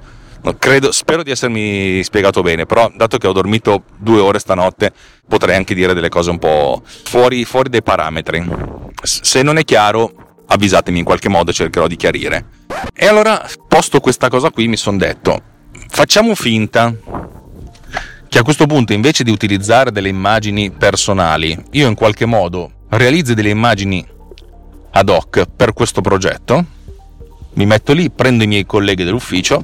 Credo, 0.59 0.91
spero 0.91 1.23
di 1.23 1.31
essermi 1.31 2.03
spiegato 2.03 2.43
bene, 2.43 2.67
però 2.67 2.91
dato 2.97 3.17
che 3.19 3.29
ho 3.29 3.33
dormito 3.33 3.85
due 3.97 4.19
ore 4.19 4.41
stanotte 4.41 4.93
potrei 5.29 5.55
anche 5.55 5.73
dire 5.73 5.95
delle 5.95 6.09
cose 6.09 6.31
un 6.31 6.41
po' 6.41 6.83
fuori, 6.85 7.45
fuori 7.45 7.71
dai 7.71 7.85
parametri. 7.85 8.45
Se 9.05 9.41
non 9.43 9.59
è 9.59 9.65
chiaro 9.65 10.43
avvisatemi 10.49 10.99
in 10.99 11.05
qualche 11.05 11.29
modo 11.29 11.53
cercherò 11.53 11.87
di 11.87 11.95
chiarire. 11.95 12.45
E 12.93 13.07
allora, 13.07 13.49
posto 13.69 14.01
questa 14.01 14.29
cosa 14.29 14.51
qui, 14.51 14.67
mi 14.67 14.77
sono 14.77 14.97
detto, 14.97 15.41
facciamo 15.87 16.35
finta 16.35 16.93
che 18.33 18.39
a 18.39 18.45
questo 18.45 18.65
punto 18.65 18.95
invece 18.95 19.25
di 19.25 19.31
utilizzare 19.31 19.93
delle 19.93 20.09
immagini 20.09 20.71
personali, 20.71 21.55
io 21.73 21.87
in 21.87 21.95
qualche 21.95 22.25
modo 22.25 22.87
realizzi 22.89 23.35
delle 23.35 23.51
immagini 23.51 24.03
ad 24.93 25.09
hoc 25.11 25.45
per 25.55 25.75
questo 25.75 26.01
progetto, 26.01 26.65
mi 27.53 27.67
metto 27.67 27.93
lì, 27.93 28.11
prendo 28.11 28.43
i 28.43 28.47
miei 28.47 28.65
colleghi 28.65 29.05
dell'ufficio, 29.05 29.63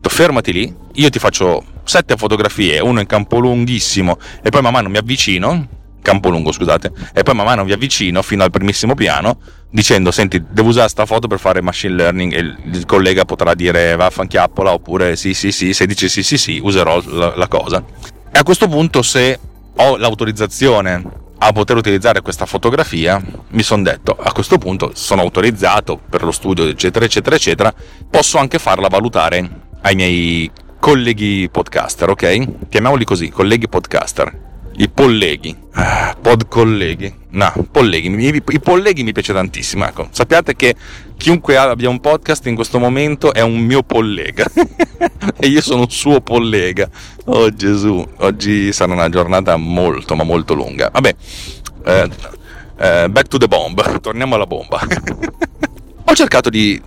fermati 0.00 0.52
lì, 0.52 0.72
io 0.92 1.10
ti 1.10 1.18
faccio 1.18 1.64
sette 1.82 2.16
fotografie, 2.16 2.78
uno 2.78 3.00
in 3.00 3.06
campo 3.06 3.40
lunghissimo 3.40 4.18
e 4.40 4.50
poi 4.50 4.62
man 4.62 4.72
mano 4.72 4.88
mi 4.88 4.98
avvicino, 4.98 5.66
campo 6.06 6.28
lungo 6.28 6.52
scusate, 6.52 6.92
e 7.12 7.24
poi 7.24 7.34
man 7.34 7.46
mano 7.46 7.64
mi 7.64 7.72
avvicino 7.72 8.22
fino 8.22 8.44
al 8.44 8.50
primissimo 8.50 8.94
piano 8.94 9.40
dicendo 9.68 10.12
senti 10.12 10.40
devo 10.48 10.68
usare 10.68 10.88
sta 10.88 11.04
foto 11.04 11.26
per 11.26 11.40
fare 11.40 11.60
machine 11.60 11.94
learning 11.94 12.32
e 12.32 12.38
il 12.38 12.84
collega 12.86 13.24
potrà 13.24 13.54
dire 13.54 13.96
vaffanchiappola 13.96 14.72
oppure 14.72 15.16
sì 15.16 15.34
sì 15.34 15.50
sì, 15.50 15.72
se 15.72 15.84
dice 15.84 16.08
sì 16.08 16.22
sì 16.22 16.38
sì 16.38 16.60
userò 16.62 17.02
la, 17.06 17.34
la 17.34 17.48
cosa. 17.48 17.82
E 18.30 18.38
a 18.38 18.44
questo 18.44 18.68
punto 18.68 19.02
se 19.02 19.36
ho 19.74 19.96
l'autorizzazione 19.96 21.24
a 21.38 21.52
poter 21.52 21.76
utilizzare 21.76 22.22
questa 22.22 22.46
fotografia, 22.46 23.20
mi 23.48 23.62
sono 23.62 23.82
detto 23.82 24.16
a 24.16 24.30
questo 24.32 24.58
punto 24.58 24.92
sono 24.94 25.22
autorizzato 25.22 26.00
per 26.08 26.22
lo 26.22 26.30
studio, 26.30 26.68
eccetera, 26.68 27.04
eccetera, 27.04 27.34
eccetera, 27.34 27.74
posso 28.08 28.38
anche 28.38 28.60
farla 28.60 28.86
valutare 28.86 29.50
ai 29.82 29.96
miei 29.96 30.48
colleghi 30.78 31.48
podcaster, 31.50 32.10
ok? 32.10 32.68
Chiamiamoli 32.68 33.04
così, 33.04 33.28
colleghi 33.28 33.68
podcaster 33.68 34.44
i 34.78 34.88
polleghi, 34.88 35.56
ah, 35.72 36.16
pod 36.20 36.48
colleghi, 36.48 37.12
no, 37.30 37.52
polleghi, 37.70 38.08
I, 38.08 38.42
i 38.48 38.60
polleghi 38.60 39.02
mi 39.02 39.12
piace 39.12 39.32
tantissimo, 39.32 39.86
ecco, 39.86 40.08
sappiate 40.10 40.54
che 40.54 40.74
chiunque 41.16 41.56
abbia 41.56 41.88
un 41.88 42.00
podcast 42.00 42.46
in 42.46 42.54
questo 42.54 42.78
momento 42.78 43.32
è 43.32 43.40
un 43.40 43.58
mio 43.58 43.82
pollega 43.82 44.44
e 45.38 45.46
io 45.46 45.60
sono 45.62 45.82
un 45.82 45.90
suo 45.90 46.20
pollega, 46.20 46.88
oh 47.26 47.54
Gesù, 47.54 48.06
oggi 48.18 48.72
sarà 48.72 48.92
una 48.92 49.08
giornata 49.08 49.56
molto 49.56 50.14
ma 50.14 50.24
molto 50.24 50.54
lunga, 50.54 50.90
vabbè, 50.92 51.14
eh, 51.84 52.10
eh, 52.78 53.08
back 53.08 53.28
to 53.28 53.38
the 53.38 53.48
bomb, 53.48 54.00
torniamo 54.00 54.34
alla 54.34 54.46
bomba. 54.46 54.80
Ho 56.08 56.14
cercato 56.14 56.50
di, 56.50 56.80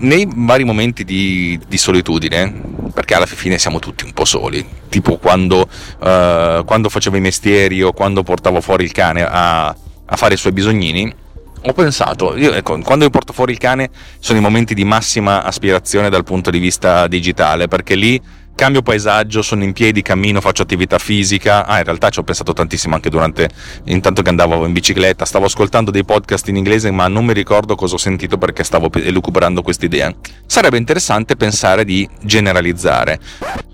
nei 0.00 0.26
vari 0.34 0.64
momenti 0.64 1.04
di, 1.04 1.60
di, 1.68 1.76
solitudine, 1.76 2.50
perché 2.94 3.14
alla 3.14 3.26
fine 3.26 3.58
siamo 3.58 3.78
tutti 3.78 4.04
un 4.04 4.14
po' 4.14 4.24
soli, 4.24 4.66
tipo 4.88 5.18
quando, 5.18 5.68
uh, 5.98 6.64
quando 6.64 6.88
facevo 6.88 7.16
i 7.16 7.20
mestieri 7.20 7.82
o 7.82 7.92
quando 7.92 8.22
portavo 8.22 8.62
fuori 8.62 8.84
il 8.84 8.92
cane 8.92 9.22
a, 9.22 9.66
a 9.66 10.16
fare 10.16 10.32
i 10.32 10.38
suoi 10.38 10.52
bisognini, 10.52 11.14
ho 11.60 11.72
pensato, 11.74 12.36
io, 12.38 12.54
ecco, 12.54 12.78
quando 12.78 13.04
io 13.04 13.10
porto 13.10 13.34
fuori 13.34 13.52
il 13.52 13.58
cane 13.58 13.90
sono 14.18 14.38
i 14.38 14.42
momenti 14.42 14.72
di 14.72 14.84
massima 14.84 15.42
aspirazione 15.42 16.08
dal 16.08 16.24
punto 16.24 16.50
di 16.50 16.58
vista 16.58 17.06
digitale, 17.06 17.68
perché 17.68 17.96
lì 17.96 18.18
cambio 18.58 18.82
paesaggio, 18.82 19.40
sono 19.40 19.62
in 19.62 19.72
piedi, 19.72 20.02
cammino, 20.02 20.40
faccio 20.40 20.62
attività 20.62 20.98
fisica. 20.98 21.64
Ah, 21.64 21.78
in 21.78 21.84
realtà 21.84 22.10
ci 22.10 22.18
ho 22.18 22.24
pensato 22.24 22.52
tantissimo 22.52 22.96
anche 22.96 23.08
durante, 23.08 23.48
intanto 23.84 24.20
che 24.20 24.30
andavo 24.30 24.66
in 24.66 24.72
bicicletta, 24.72 25.24
stavo 25.24 25.44
ascoltando 25.44 25.92
dei 25.92 26.04
podcast 26.04 26.48
in 26.48 26.56
inglese, 26.56 26.90
ma 26.90 27.06
non 27.06 27.24
mi 27.24 27.34
ricordo 27.34 27.76
cosa 27.76 27.94
ho 27.94 27.98
sentito 27.98 28.36
perché 28.36 28.64
stavo 28.64 28.90
elucubrando 28.92 29.62
quest'idea. 29.62 30.12
Sarebbe 30.44 30.76
interessante 30.76 31.36
pensare 31.36 31.84
di 31.84 32.08
generalizzare. 32.20 33.20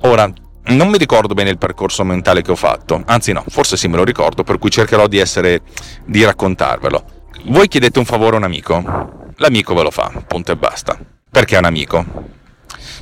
Ora, 0.02 0.30
non 0.66 0.88
mi 0.88 0.98
ricordo 0.98 1.32
bene 1.32 1.48
il 1.48 1.56
percorso 1.58 2.04
mentale 2.04 2.42
che 2.42 2.50
ho 2.50 2.56
fatto, 2.56 3.02
anzi 3.06 3.32
no, 3.32 3.42
forse 3.48 3.78
sì 3.78 3.88
me 3.88 3.96
lo 3.96 4.04
ricordo, 4.04 4.42
per 4.42 4.58
cui 4.58 4.70
cercherò 4.70 5.06
di 5.06 5.16
essere, 5.16 5.62
di 6.04 6.22
raccontarvelo. 6.22 7.04
Voi 7.46 7.68
chiedete 7.68 7.98
un 7.98 8.04
favore 8.04 8.34
a 8.34 8.38
un 8.38 8.44
amico, 8.44 9.32
l'amico 9.36 9.72
ve 9.72 9.82
lo 9.82 9.90
fa, 9.90 10.12
punto 10.26 10.52
e 10.52 10.56
basta. 10.56 10.98
Perché 11.30 11.56
è 11.56 11.58
un 11.58 11.64
amico? 11.64 12.42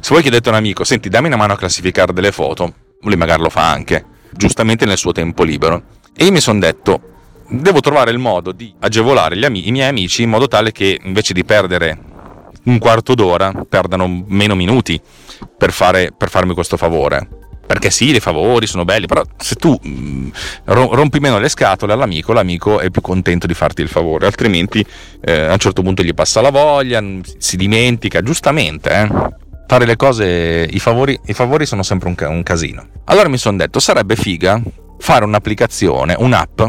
Se 0.03 0.13
voi 0.13 0.23
chiedete 0.23 0.49
a 0.49 0.53
un 0.53 0.59
amico, 0.59 0.83
senti, 0.83 1.09
dammi 1.09 1.29
una 1.29 1.37
mano 1.37 1.53
a 1.53 1.57
classificare 1.57 2.13
delle 2.13 2.33
foto, 2.33 2.75
lui 3.03 3.15
magari 3.15 3.41
lo 3.41 3.49
fa 3.49 3.71
anche, 3.71 4.05
giustamente 4.33 4.85
nel 4.85 4.97
suo 4.97 5.13
tempo 5.13 5.45
libero. 5.45 5.85
E 6.17 6.25
io 6.25 6.33
mi 6.33 6.41
sono 6.41 6.59
detto, 6.59 7.01
devo 7.49 7.79
trovare 7.79 8.11
il 8.11 8.19
modo 8.19 8.51
di 8.51 8.75
agevolare 8.81 9.39
am- 9.47 9.55
i 9.55 9.71
miei 9.71 9.89
amici 9.89 10.25
in 10.25 10.31
modo 10.31 10.49
tale 10.49 10.73
che 10.73 10.99
invece 11.05 11.33
di 11.33 11.45
perdere 11.45 11.97
un 12.65 12.79
quarto 12.81 13.15
d'ora, 13.15 13.53
perdano 13.69 14.25
meno 14.27 14.57
minuti 14.57 15.01
per, 15.57 15.71
fare, 15.71 16.13
per 16.19 16.31
farmi 16.31 16.53
questo 16.53 16.77
favore. 16.77 17.29
Perché 17.65 17.91
sì, 17.91 18.11
i 18.13 18.19
favori 18.19 18.67
sono 18.67 18.85
belli, 18.85 19.07
però 19.07 19.23
se 19.37 19.55
tu 19.55 19.79
mm, 19.87 20.31
rompi 20.65 21.21
meno 21.21 21.39
le 21.39 21.49
scatole 21.49 21.93
all'amico, 21.93 22.33
l'amico 22.33 22.81
è 22.81 22.91
più 22.91 23.03
contento 23.03 23.47
di 23.47 23.55
farti 23.55 23.83
il 23.83 23.89
favore, 23.89 24.27
altrimenti 24.27 24.85
eh, 25.21 25.43
a 25.43 25.53
un 25.53 25.59
certo 25.59 25.81
punto 25.81 26.03
gli 26.03 26.13
passa 26.13 26.41
la 26.41 26.51
voglia, 26.51 27.01
si 27.39 27.57
dimentica, 27.57 28.21
giustamente. 28.21 28.91
Eh? 28.91 29.42
Fare 29.67 29.87
le 29.87 29.97
cose, 29.97 30.69
i 30.71 30.79
favori, 30.79 31.19
i 31.27 31.33
favori 31.33 31.67
sono 31.67 31.83
sempre 31.83 32.09
un, 32.09 32.17
un 32.29 32.43
casino. 32.43 32.87
Allora 33.05 33.29
mi 33.29 33.39
sono 33.39 33.57
detto, 33.57 33.81
sarebbe 33.81 34.17
figa 34.17 34.61
fare 34.99 35.25
un'applicazione, 35.25 36.15
un'app 36.19 36.61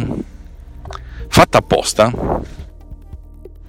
fatta 1.27 1.57
apposta 1.57 2.13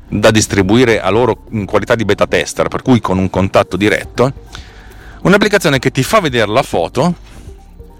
da 0.07 0.31
distribuire 0.31 1.00
a 1.00 1.09
loro 1.09 1.45
in 1.50 1.64
qualità 1.64 1.95
di 1.95 2.04
beta 2.04 2.26
tester, 2.26 2.69
per 2.69 2.83
cui 2.83 3.00
con 3.00 3.19
un 3.19 3.31
contatto 3.31 3.76
diretto, 3.76 4.33
un'applicazione 5.23 5.78
che 5.78 5.90
ti 5.90 6.02
fa 6.02 6.21
vedere 6.21 6.50
la 6.50 6.62
foto 6.62 7.14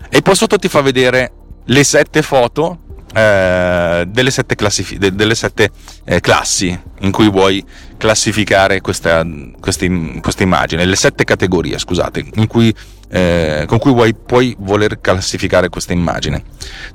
e 0.09 0.23
poi 0.23 0.35
sotto 0.37 0.59
ti 0.59 0.69
fa 0.69 0.81
vedere 0.81 1.33
le 1.65 1.83
sette 1.83 2.23
foto 2.23 2.79
eh, 3.15 4.05
delle 4.09 4.31
sette, 4.31 4.57
classif- 4.57 4.97
de- 4.97 5.15
delle 5.15 5.35
sette 5.35 5.71
eh, 6.05 6.21
classi 6.21 6.79
in 7.01 7.13
cui 7.13 7.31
vuoi 7.31 7.65
classificare 7.97 8.81
questa, 8.81 9.25
questa, 9.61 9.87
questa, 10.21 10.43
immagine, 10.43 10.85
le 10.85 10.97
sette 10.97 11.25
categorie, 11.25 11.79
scusate, 11.79 12.25
cui, 12.49 12.75
eh, 13.09 13.65
con 13.67 13.79
cui 13.79 13.93
vuoi, 13.93 14.15
puoi 14.15 14.57
voler 14.59 15.01
classificare 15.01 15.69
questa 15.69 15.93
immagine. 15.93 16.43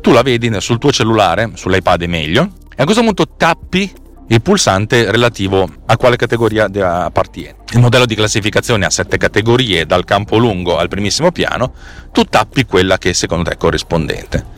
Tu 0.02 0.12
la 0.12 0.22
vedi 0.22 0.52
sul 0.60 0.78
tuo 0.78 0.92
cellulare, 0.92 1.52
sull'iPad 1.54 2.02
è 2.02 2.08
meglio, 2.08 2.52
e 2.76 2.82
a 2.82 2.84
questo 2.84 3.04
punto 3.04 3.28
tappi 3.38 3.92
il 4.28 4.42
pulsante 4.42 5.10
relativo 5.10 5.68
a 5.86 5.98
quale 5.98 6.16
categoria 6.16 6.66
appartiene. 7.06 7.56
Il 7.72 7.80
modello 7.80 8.06
di 8.06 8.16
classificazione 8.16 8.86
ha 8.86 8.90
sette 8.90 9.18
categorie, 9.18 9.86
dal 9.86 10.06
campo 10.06 10.38
lungo 10.38 10.78
al 10.78 10.88
primissimo 10.88 11.32
piano, 11.32 11.74
tu 12.12 12.24
tappi 12.26 12.66
quella 12.66 12.98
che 12.98 13.14
secondo 13.14 13.46
te 13.46 13.56
è 13.56 13.58
corrispondente. 13.58 14.58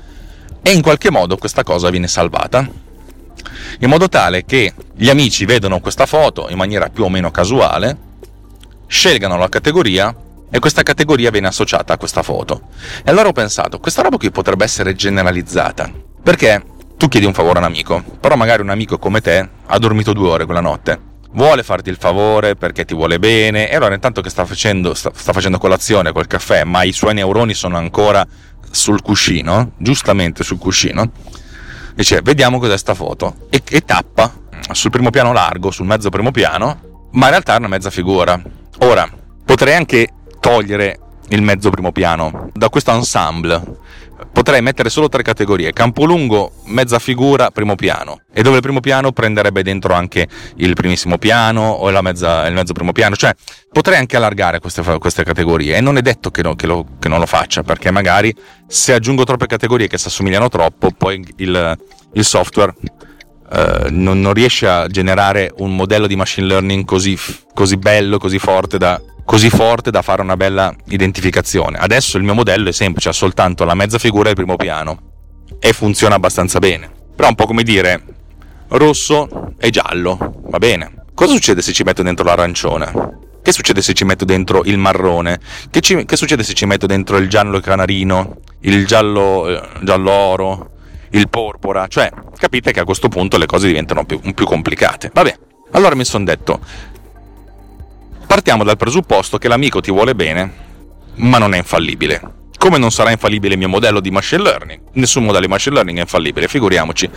E 0.64 0.72
in 0.72 0.82
qualche 0.82 1.10
modo 1.10 1.38
questa 1.38 1.64
cosa 1.64 1.90
viene 1.90 2.08
salvata, 2.08 2.68
in 3.80 3.90
modo 3.90 4.08
tale 4.10 4.46
che 4.46 4.74
gli 4.96 5.10
amici 5.10 5.46
vedono 5.46 5.80
questa 5.80 6.06
foto 6.06 6.48
in 6.50 6.58
maniera 6.58 6.90
più 6.90 7.04
o 7.04 7.10
meno 7.10 7.32
casuale, 7.32 7.98
scelgano 8.86 9.38
la 9.38 9.50
categoria 9.50 10.16
e 10.52 10.60
questa 10.60 10.84
categoria 10.84 11.32
viene 11.32 11.48
associata 11.48 11.94
a 11.94 11.98
questa 11.98 12.22
foto. 12.22 12.68
E 13.04 13.10
allora 13.10 13.30
ho 13.30 13.34
pensato, 13.34 13.80
questa 13.80 14.04
roba 14.04 14.18
qui 14.18 14.30
potrebbe 14.30 14.64
essere 14.64 14.94
generalizzata, 14.94 15.92
perché? 16.22 16.64
Tu 16.98 17.08
chiedi 17.08 17.26
un 17.26 17.34
favore 17.34 17.58
a 17.58 17.62
un 17.62 17.68
amico, 17.68 18.04
però 18.20 18.36
magari 18.36 18.62
un 18.62 18.70
amico 18.70 19.00
come 19.00 19.22
te 19.22 19.50
ha 19.66 19.78
dormito 19.80 20.14
due 20.14 20.30
ore 20.30 20.46
quella 20.46 20.62
notte, 20.62 21.00
vuole 21.32 21.64
farti 21.64 21.90
il 21.90 21.96
favore 21.96 22.56
perché 22.56 22.86
ti 22.86 22.94
vuole 22.94 23.18
bene, 23.18 23.72
e 23.72 23.76
allora 23.76 23.96
intanto 23.96 24.22
che 24.22 24.30
sta 24.30 24.46
facendo, 24.46 24.94
sta, 24.94 25.12
sta 25.16 25.34
facendo 25.34 25.58
colazione 25.58 26.12
col 26.12 26.28
caffè, 26.28 26.64
ma 26.66 26.84
i 26.84 26.92
suoi 26.92 27.16
neuroni 27.16 27.56
sono 27.56 27.78
ancora 27.78 28.24
sul 28.72 29.02
cuscino, 29.02 29.74
giustamente 29.78 30.44
sul 30.44 30.58
cuscino, 30.58 31.12
dice 31.94 32.22
vediamo 32.24 32.60
cos'è 32.60 32.78
sta 32.78 32.96
foto, 32.96 33.48
e, 33.50 33.62
e 33.70 33.82
tappa 33.82 34.32
sul 34.72 34.92
primo 34.92 35.10
piano 35.10 35.34
largo, 35.34 35.72
sul 35.72 35.86
mezzo 35.86 36.10
primo 36.10 36.32
piano, 36.32 37.08
ma 37.12 37.26
in 37.26 37.32
realtà 37.32 37.56
è 37.56 37.58
una 37.58 37.68
mezza 37.68 37.90
figura. 37.90 38.42
Ora, 38.80 39.10
potrei 39.46 39.76
anche 39.76 40.10
togliere 40.40 41.00
il 41.30 41.42
mezzo 41.42 41.70
primo 41.70 41.92
piano 41.92 42.50
da 42.54 42.70
questo 42.70 42.92
ensemble 42.92 43.78
potrei 44.32 44.62
mettere 44.62 44.90
solo 44.90 45.10
tre 45.10 45.24
categorie. 45.24 45.72
Campo 45.72 46.06
lungo, 46.06 46.52
mezza 46.66 47.00
figura, 47.00 47.52
primo 47.52 47.76
piano. 47.76 48.22
E 48.34 48.42
dove 48.42 48.58
il 48.58 48.62
primo 48.62 48.80
piano 48.80 49.12
prenderebbe 49.12 49.64
dentro 49.64 49.94
anche 49.94 50.28
il 50.56 50.74
primissimo 50.74 51.18
piano 51.18 51.62
o 51.62 52.02
mezza, 52.02 52.46
il 52.48 52.54
mezzo 52.54 52.74
primo 52.74 52.92
piano? 52.92 53.16
Cioè 53.16 53.34
potrei 53.72 53.98
anche 53.98 54.16
allargare 54.16 54.60
queste, 54.60 54.82
queste 55.00 55.24
categorie. 55.24 55.76
E 55.76 55.82
non 55.82 55.98
è 55.98 56.02
detto 56.02 56.32
che, 56.32 56.42
no, 56.42 56.56
che, 56.56 56.68
lo, 56.68 56.86
che, 57.00 57.10
non 57.10 57.20
lo 57.20 57.26
faccia 57.26 57.64
perché 57.64 57.92
magari 57.92 58.34
se 58.68 58.94
aggiungo 58.94 59.24
troppe 59.24 59.48
categorie 59.48 59.88
che 59.88 59.98
si 59.98 60.08
assomigliano 60.08 60.50
troppo 60.50 60.92
poi 60.92 61.26
il, 61.38 61.78
il 62.14 62.24
software 62.24 62.74
Uh, 63.52 63.88
non, 63.90 64.22
non, 64.22 64.34
riesce 64.34 64.66
a 64.66 64.88
generare 64.88 65.52
un 65.58 65.76
modello 65.76 66.08
di 66.08 66.16
machine 66.16 66.48
learning 66.48 66.86
così, 66.86 67.18
così 67.54 67.76
bello, 67.76 68.18
così 68.18 68.40
forte 68.40 68.78
da 68.78 69.02
così 69.26 69.50
forte 69.50 69.92
da 69.92 70.02
fare 70.02 70.22
una 70.22 70.36
bella 70.36 70.74
identificazione. 70.88 71.78
Adesso 71.78 72.18
il 72.18 72.24
mio 72.24 72.34
modello 72.34 72.70
è 72.70 72.72
semplice, 72.72 73.10
ha 73.10 73.14
soltanto 73.14 73.64
la 73.64 73.76
mezza 73.76 73.98
figura 73.98 74.28
e 74.28 74.32
il 74.32 74.36
primo 74.36 74.56
piano 74.56 75.12
e 75.60 75.74
funziona 75.74 76.16
abbastanza 76.16 76.60
bene. 76.60 76.90
Però 77.16 77.28
è 77.28 77.30
un 77.32 77.36
po' 77.36 77.46
come 77.46 77.64
dire 77.64 78.04
rosso 78.70 79.54
e 79.58 79.70
giallo, 79.70 80.42
va 80.48 80.58
bene. 80.58 81.06
Cosa 81.14 81.34
succede 81.34 81.62
se 81.62 81.72
ci 81.72 81.84
metto 81.84 82.04
dentro 82.04 82.26
l'arancione? 82.26 82.92
Che 83.42 83.52
succede 83.52 83.82
se 83.82 83.94
ci 83.94 84.04
metto 84.04 84.26
dentro 84.26 84.64
il 84.66 84.78
marrone? 84.78 85.40
Che, 85.70 85.82
ci, 85.82 86.06
che 86.06 86.16
succede 86.16 86.44
se 86.44 86.54
ci 86.54 86.66
metto 86.66 86.86
dentro 86.86 87.18
il 87.18 87.30
giallo 87.30 87.60
canarino, 87.60 88.38
il 88.62 88.86
giallo, 88.86 89.48
eh, 89.48 89.62
giallo 89.82 90.12
oro, 90.12 90.70
il 91.12 91.30
porpora? 91.30 91.88
Cioè, 91.88 92.12
capite 92.38 92.72
che 92.72 92.80
a 92.80 92.86
questo 92.86 93.08
punto 93.08 93.38
le 93.38 93.46
cose 93.46 93.68
diventano 93.68 94.06
più, 94.06 94.20
più 94.34 94.46
complicate. 94.46 95.12
Vabbè, 95.14 95.38
allora 95.72 95.96
mi 95.96 96.06
sono 96.06 96.26
detto, 96.26 96.60
Partiamo 98.32 98.64
dal 98.64 98.78
presupposto 98.78 99.38
che 99.38 99.50
l'amico 99.50 99.82
ti 99.82 99.92
vuole 99.92 100.16
bene, 100.16 100.54
ma 101.16 101.38
non 101.38 101.54
è 101.54 101.58
infallibile. 101.58 102.22
Come 102.58 102.78
non 102.78 102.90
sarà 102.90 103.12
infallibile 103.12 103.56
il 103.56 103.60
mio 103.60 103.68
modello 103.68 104.00
di 104.00 104.10
machine 104.10 104.42
learning? 104.42 104.82
Nessun 104.94 105.26
modello 105.26 105.48
di 105.48 105.52
machine 105.52 105.76
learning 105.76 105.98
è 105.98 106.02
infallibile, 106.04 106.48
figuriamoci. 106.48 107.10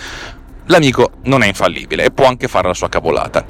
L'amico 0.67 1.13
non 1.27 1.45
è 1.45 1.47
infallibile 1.47 2.07
e 2.07 2.11
può 2.11 2.27
anche 2.27 2.49
fare 2.49 2.67
la 2.67 2.75
sua 2.75 2.89
cavolata. 2.89 3.47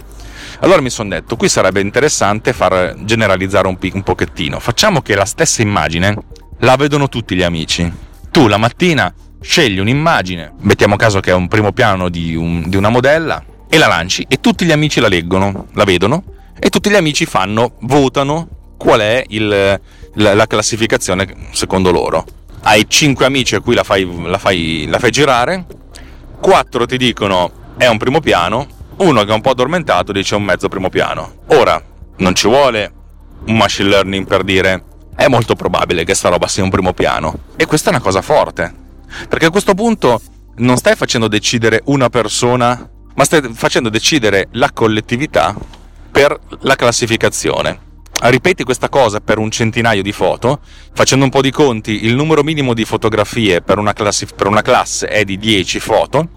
Allora 0.60 0.82
mi 0.82 0.90
sono 0.90 1.08
detto, 1.08 1.36
qui 1.36 1.48
sarebbe 1.48 1.80
interessante 1.80 2.52
far 2.52 2.96
generalizzare 2.98 3.66
un, 3.66 3.78
un 3.80 4.02
pochettino. 4.02 4.60
Facciamo 4.60 5.00
che 5.00 5.14
la 5.14 5.24
stessa 5.24 5.62
immagine 5.62 6.14
la 6.58 6.76
vedono 6.76 7.08
tutti 7.08 7.34
gli 7.34 7.42
amici. 7.42 7.90
Tu 8.30 8.46
la 8.46 8.58
mattina 8.58 9.10
scegli 9.44 9.78
un'immagine, 9.78 10.54
mettiamo 10.60 10.96
caso 10.96 11.20
che 11.20 11.30
è 11.30 11.34
un 11.34 11.48
primo 11.48 11.72
piano 11.72 12.08
di, 12.08 12.34
un, 12.34 12.64
di 12.66 12.76
una 12.76 12.88
modella, 12.88 13.44
e 13.68 13.76
la 13.76 13.86
lanci 13.86 14.24
e 14.28 14.40
tutti 14.40 14.64
gli 14.64 14.72
amici 14.72 15.00
la 15.00 15.08
leggono, 15.08 15.66
la 15.72 15.84
vedono 15.84 16.22
e 16.58 16.70
tutti 16.70 16.88
gli 16.88 16.94
amici 16.94 17.26
fanno, 17.26 17.72
votano 17.80 18.48
qual 18.76 19.00
è 19.00 19.24
il, 19.28 19.48
la, 19.48 20.34
la, 20.34 20.46
classificazione 20.46 21.48
secondo 21.50 21.90
loro. 21.90 22.24
Hai 22.62 22.88
5 22.88 23.26
amici 23.26 23.54
a 23.54 23.60
cui 23.60 23.74
la 23.74 23.82
fai, 23.82 24.08
la, 24.24 24.38
fai, 24.38 24.86
la 24.88 24.98
fai 24.98 25.10
girare, 25.10 25.66
4 26.40 26.86
ti 26.86 26.96
dicono 26.96 27.74
è 27.76 27.86
un 27.86 27.98
primo 27.98 28.20
piano, 28.20 28.66
uno 28.98 29.24
che 29.24 29.30
è 29.30 29.34
un 29.34 29.40
po' 29.40 29.50
addormentato 29.50 30.12
dice 30.12 30.36
un 30.36 30.44
mezzo 30.44 30.68
primo 30.68 30.88
piano. 30.88 31.42
Ora, 31.48 31.82
non 32.18 32.34
ci 32.34 32.46
vuole 32.46 32.92
un 33.46 33.56
machine 33.56 33.88
learning 33.88 34.26
per 34.26 34.44
dire 34.44 34.84
è 35.16 35.26
molto 35.26 35.54
probabile 35.54 36.04
che 36.04 36.14
sta 36.14 36.28
roba 36.28 36.46
sia 36.46 36.62
un 36.62 36.70
primo 36.70 36.92
piano. 36.92 37.38
E 37.56 37.66
questa 37.66 37.90
è 37.90 37.92
una 37.92 38.02
cosa 38.02 38.22
forte, 38.22 38.72
perché 39.28 39.46
a 39.46 39.50
questo 39.50 39.74
punto 39.74 40.20
non 40.56 40.76
stai 40.76 40.94
facendo 40.94 41.28
decidere 41.28 41.82
una 41.86 42.08
persona, 42.08 42.88
ma 43.14 43.24
stai 43.24 43.52
facendo 43.52 43.88
decidere 43.88 44.48
la 44.52 44.70
collettività 44.72 45.54
per 46.10 46.38
la 46.60 46.76
classificazione. 46.76 47.92
Ripeti 48.20 48.62
questa 48.62 48.88
cosa 48.88 49.20
per 49.20 49.38
un 49.38 49.50
centinaio 49.50 50.02
di 50.02 50.12
foto, 50.12 50.60
facendo 50.94 51.24
un 51.24 51.30
po' 51.30 51.42
di 51.42 51.50
conti, 51.50 52.04
il 52.04 52.14
numero 52.14 52.42
minimo 52.42 52.72
di 52.72 52.84
fotografie 52.84 53.60
per 53.60 53.78
una, 53.78 53.92
classi- 53.92 54.28
per 54.34 54.46
una 54.46 54.62
classe 54.62 55.08
è 55.08 55.24
di 55.24 55.36
10 55.36 55.80
foto, 55.80 56.28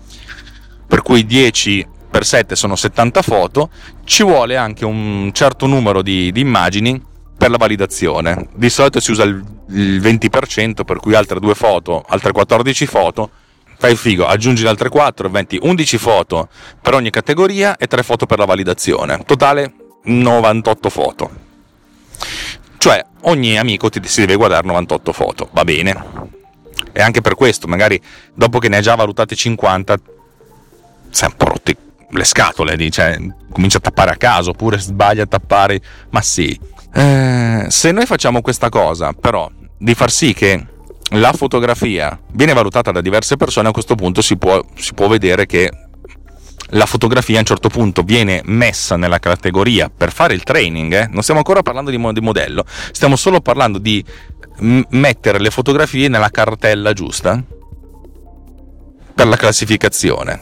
per 0.88 1.02
cui 1.02 1.26
10 1.26 1.88
per 2.10 2.26
7 2.26 2.56
sono 2.56 2.76
70 2.76 3.22
foto, 3.22 3.70
ci 4.04 4.24
vuole 4.24 4.58
anche 4.58 4.86
un 4.86 5.30
certo 5.34 5.68
numero 5.68 6.02
di, 6.02 6.32
di 6.32 6.42
immagini 6.42 7.00
per 7.38 7.50
la 7.50 7.58
validazione. 7.58 8.47
Di 8.54 8.69
solito 8.69 9.00
si 9.00 9.12
usa 9.12 9.23
il, 9.23 9.43
il 9.69 10.02
20%, 10.02 10.84
per 10.84 10.97
cui 10.97 11.15
altre 11.15 11.39
due 11.39 11.56
foto, 11.56 12.04
altre 12.08 12.32
14 12.32 12.86
foto, 12.86 13.30
fai 13.78 13.91
il 13.91 13.97
figo, 13.97 14.26
aggiungi 14.26 14.63
le 14.63 14.69
altre 14.69 14.89
4, 14.89 15.30
20, 15.30 15.60
11 15.62 15.97
foto 15.97 16.50
per 16.82 16.95
ogni 16.95 17.10
categoria 17.10 17.78
e 17.78 17.88
3 17.88 18.04
foto 18.04 18.26
per 18.26 18.39
la 18.39 18.45
validazione. 18.45 19.23
Totale 19.26 19.73
98 20.04 20.89
foto. 20.89 21.30
Cioè, 22.78 23.06
ogni 23.21 23.58
amico 23.58 23.89
ti 23.89 24.00
si 24.04 24.21
deve 24.21 24.36
guardare 24.36 24.65
98 24.65 25.13
foto, 25.13 25.50
va 25.52 25.63
bene. 25.63 26.36
E 26.91 27.02
anche 27.02 27.21
per 27.21 27.36
questo, 27.36 27.67
magari 27.67 28.02
dopo 28.34 28.60
che 28.60 28.69
ne 28.69 28.78
hai 28.78 28.82
già 28.82 28.95
valutate 28.95 29.36
50, 29.36 29.97
sei 31.10 31.30
un 31.30 31.36
po' 31.38 31.45
rotti 31.45 31.76
le 32.10 32.23
scatole, 32.23 32.89
cioè, 32.89 33.17
comincia 33.52 33.78
a 33.78 33.82
tappare 33.82 34.12
a 34.12 34.15
caso, 34.15 34.52
oppure 34.52 34.80
sbaglia 34.80 35.23
a 35.23 35.28
tappare, 35.28 35.82
ma 36.10 36.21
sì. 36.21 36.58
Eh, 36.98 37.66
se 37.70 37.92
noi 37.92 38.08
facciamo 38.08 38.42
questa 38.42 38.70
cosa, 38.70 39.14
però, 39.14 39.48
di 39.78 39.94
far 39.94 40.10
sì 40.10 40.34
che 40.34 40.66
la 41.12 41.32
fotografia 41.32 42.20
viene 42.32 42.54
valutata 42.54 42.92
da 42.92 43.02
diverse 43.02 43.38
persone, 43.38 43.68
a 43.68 43.72
questo 43.72 43.94
punto 43.94 44.24
si 44.24 44.36
può, 44.36 44.60
si 44.74 44.96
può 44.96 45.08
vedere 45.08 45.46
che 45.46 45.72
la 46.72 46.88
fotografia 46.88 47.36
a 47.36 47.42
un 47.42 47.46
certo 47.46 47.70
punto 47.70 48.02
viene 48.02 48.42
messa 48.46 48.98
nella 48.98 49.20
categoria 49.20 49.92
per 49.96 50.12
fare 50.12 50.34
il 50.34 50.42
training, 50.42 50.94
eh? 50.94 51.08
non 51.12 51.22
stiamo 51.22 51.42
ancora 51.42 51.62
parlando 51.62 51.92
di, 51.92 51.98
modello, 51.98 52.66
stiamo 52.92 53.16
solo 53.16 53.42
parlando 53.42 53.78
di 53.78 54.04
m- 54.62 54.82
mettere 54.90 55.40
le 55.40 55.52
fotografie 55.52 56.08
nella 56.08 56.32
cartella 56.32 56.94
giusta 56.94 57.40
per 59.14 59.28
la 59.28 59.38
classificazione. 59.38 60.42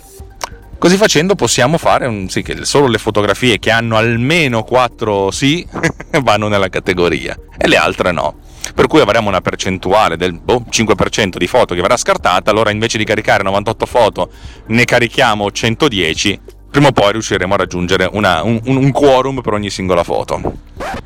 Così 0.78 0.98
facendo 0.98 1.36
possiamo 1.36 1.78
fare 1.78 2.06
un, 2.06 2.30
sì, 2.30 2.42
che 2.42 2.66
solo 2.66 2.88
le 2.88 2.98
fotografie 2.98 3.60
che 3.60 3.72
hanno 3.72 3.98
almeno 3.98 4.64
4 4.64 5.32
sì 5.32 5.66
vanno 6.22 6.48
nella 6.48 6.70
categoria 6.70 7.38
e 7.58 7.68
le 7.68 7.78
altre 7.78 8.12
no 8.12 8.44
per 8.74 8.88
cui 8.88 9.00
avremo 9.00 9.30
una 9.30 9.42
percentuale 9.42 10.18
del 10.18 10.34
boh, 10.34 10.66
5% 10.70 11.38
di 11.38 11.48
foto 11.48 11.76
che 11.76 11.82
verrà 11.82 11.98
scartata, 11.98 12.52
allora 12.52 12.72
invece 12.72 12.98
di 12.98 13.04
caricare 13.04 13.44
98 13.44 13.86
foto 13.86 14.30
ne 14.68 14.84
carichiamo 14.86 15.52
110, 15.52 16.40
prima 16.72 16.88
o 16.88 16.92
poi 16.92 17.14
riusciremo 17.14 17.54
a 17.54 17.58
raggiungere 17.58 18.10
una, 18.12 18.44
un, 18.44 18.60
un 18.64 18.92
quorum 18.92 19.42
per 19.42 19.54
ogni 19.54 19.70
singola 19.70 20.04
foto. 20.04 20.42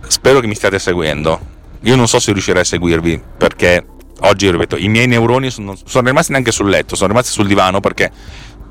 Spero 0.08 0.40
che 0.40 0.48
mi 0.48 0.56
stiate 0.56 0.80
seguendo. 0.80 1.58
Io 1.82 1.96
non 1.96 2.08
so 2.08 2.20
se 2.20 2.32
riuscirei 2.32 2.62
a 2.62 2.66
seguirvi 2.66 3.22
perché 3.38 3.86
oggi, 4.22 4.50
ripeto, 4.50 4.76
i 4.78 4.88
miei 4.88 5.08
neuroni 5.08 5.50
sono, 5.50 5.76
sono 5.86 6.08
rimasti 6.08 6.32
neanche 6.32 6.52
sul 6.52 6.70
letto, 6.70 6.96
sono 6.96 7.10
rimasti 7.10 7.32
sul 7.32 7.48
divano 7.48 7.80
perché 7.80 8.12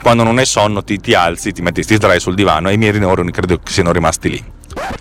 quando 0.02 0.22
non 0.22 0.38
hai 0.38 0.46
sonno 0.46 0.82
ti, 0.82 0.98
ti 0.98 1.14
alzi, 1.14 1.52
ti 1.52 1.62
metti, 1.62 1.84
ti 1.84 1.94
sdrai 1.94 2.20
sul 2.20 2.34
divano 2.34 2.68
e 2.68 2.74
i 2.74 2.76
miei 2.76 2.98
neuroni 2.98 3.30
credo 3.30 3.58
che 3.58 3.72
siano 3.72 3.92
rimasti 3.92 4.30
lì. 4.30 4.44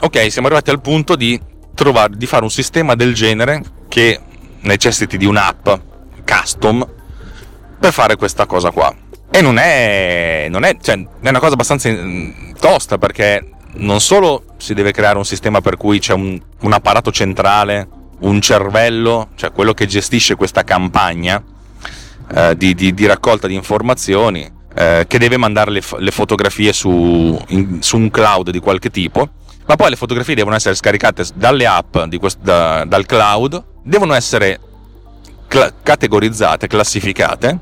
Ok, 0.01 0.31
siamo 0.31 0.47
arrivati 0.47 0.69
al 0.69 0.81
punto 0.81 1.15
di 1.15 1.39
trovare, 1.73 2.13
di 2.15 2.25
fare 2.25 2.43
un 2.43 2.49
sistema 2.49 2.95
del 2.95 3.13
genere 3.13 3.61
che 3.87 4.19
necessiti 4.61 5.17
di 5.17 5.25
un'app 5.25 5.69
custom 6.25 6.87
per 7.79 7.93
fare 7.93 8.15
questa 8.15 8.45
cosa 8.45 8.71
qua. 8.71 8.93
E 9.29 9.41
non 9.41 9.57
è, 9.57 10.47
non 10.49 10.63
è, 10.63 10.77
cioè, 10.81 10.95
è 10.95 11.29
una 11.29 11.39
cosa 11.39 11.53
abbastanza 11.53 11.89
mm, 11.89 12.53
tosta 12.59 12.97
perché 12.97 13.51
non 13.73 13.99
solo 13.99 14.43
si 14.57 14.73
deve 14.73 14.91
creare 14.91 15.17
un 15.17 15.25
sistema 15.25 15.61
per 15.61 15.77
cui 15.77 15.99
c'è 15.99 16.13
un, 16.13 16.39
un 16.61 16.73
apparato 16.73 17.11
centrale, 17.11 17.87
un 18.19 18.41
cervello, 18.41 19.29
cioè 19.35 19.51
quello 19.51 19.73
che 19.73 19.85
gestisce 19.85 20.35
questa 20.35 20.63
campagna 20.63 21.43
eh, 22.33 22.55
di, 22.57 22.73
di, 22.73 22.93
di, 22.93 23.05
raccolta 23.05 23.47
di 23.47 23.53
informazioni, 23.53 24.49
eh, 24.77 25.05
che 25.07 25.17
deve 25.17 25.37
mandare 25.37 25.71
le, 25.71 25.81
le 25.97 26.11
fotografie 26.11 26.71
su, 26.71 27.39
in, 27.47 27.81
su, 27.81 27.97
un 27.97 28.11
cloud 28.11 28.51
di 28.51 28.59
qualche 28.59 28.91
tipo, 28.91 29.27
ma 29.65 29.75
poi 29.75 29.89
le 29.89 29.95
fotografie 29.95 30.35
devono 30.35 30.55
essere 30.55 30.75
scaricate 30.75 31.25
dalle 31.33 31.65
app 31.65 31.97
questo, 32.19 32.39
da, 32.43 32.85
dal 32.85 33.07
cloud, 33.07 33.63
devono 33.81 34.13
essere 34.13 34.59
cl- 35.47 35.73
categorizzate, 35.81 36.67
classificate 36.67 37.59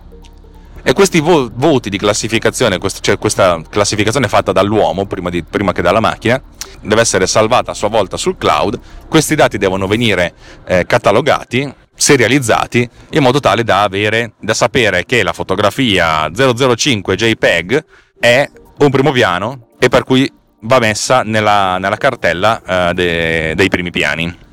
e 0.83 0.93
questi 0.93 1.21
vo- 1.21 1.49
voti 1.53 1.89
di 1.89 1.97
classificazione, 1.97 2.77
quest- 2.79 3.01
cioè 3.01 3.17
questa 3.17 3.61
classificazione 3.69 4.27
fatta 4.27 4.51
dall'uomo 4.51 5.05
prima, 5.05 5.29
di, 5.29 5.41
prima, 5.41 5.71
che 5.71 5.81
dalla 5.81 6.01
macchina, 6.01 6.39
deve 6.81 7.01
essere 7.01 7.27
salvata 7.27 7.71
a 7.71 7.73
sua 7.73 7.87
volta 7.87 8.17
sul 8.17 8.37
cloud. 8.37 8.77
Questi 9.07 9.35
dati 9.35 9.57
devono 9.57 9.87
venire 9.87 10.33
eh, 10.65 10.85
catalogati, 10.85 11.73
serializzati, 11.95 12.87
in 13.11 13.23
modo 13.23 13.39
tale 13.39 13.63
da, 13.63 13.83
avere, 13.83 14.33
da 14.39 14.53
sapere 14.53 15.05
che 15.05 15.23
la 15.23 15.33
fotografia 15.33 16.29
005 16.29 17.15
JPEG 17.15 17.85
è 18.19 18.49
un 18.77 18.89
primo 18.89 19.11
piano 19.11 19.69
e 19.79 19.89
per 19.89 20.03
cui 20.03 20.31
va 20.61 20.79
messa 20.79 21.21
nella, 21.23 21.77
nella 21.77 21.97
cartella 21.97 22.89
eh, 22.89 22.93
de- 22.93 23.53
dei 23.55 23.69
primi 23.69 23.91
piani. 23.91 24.43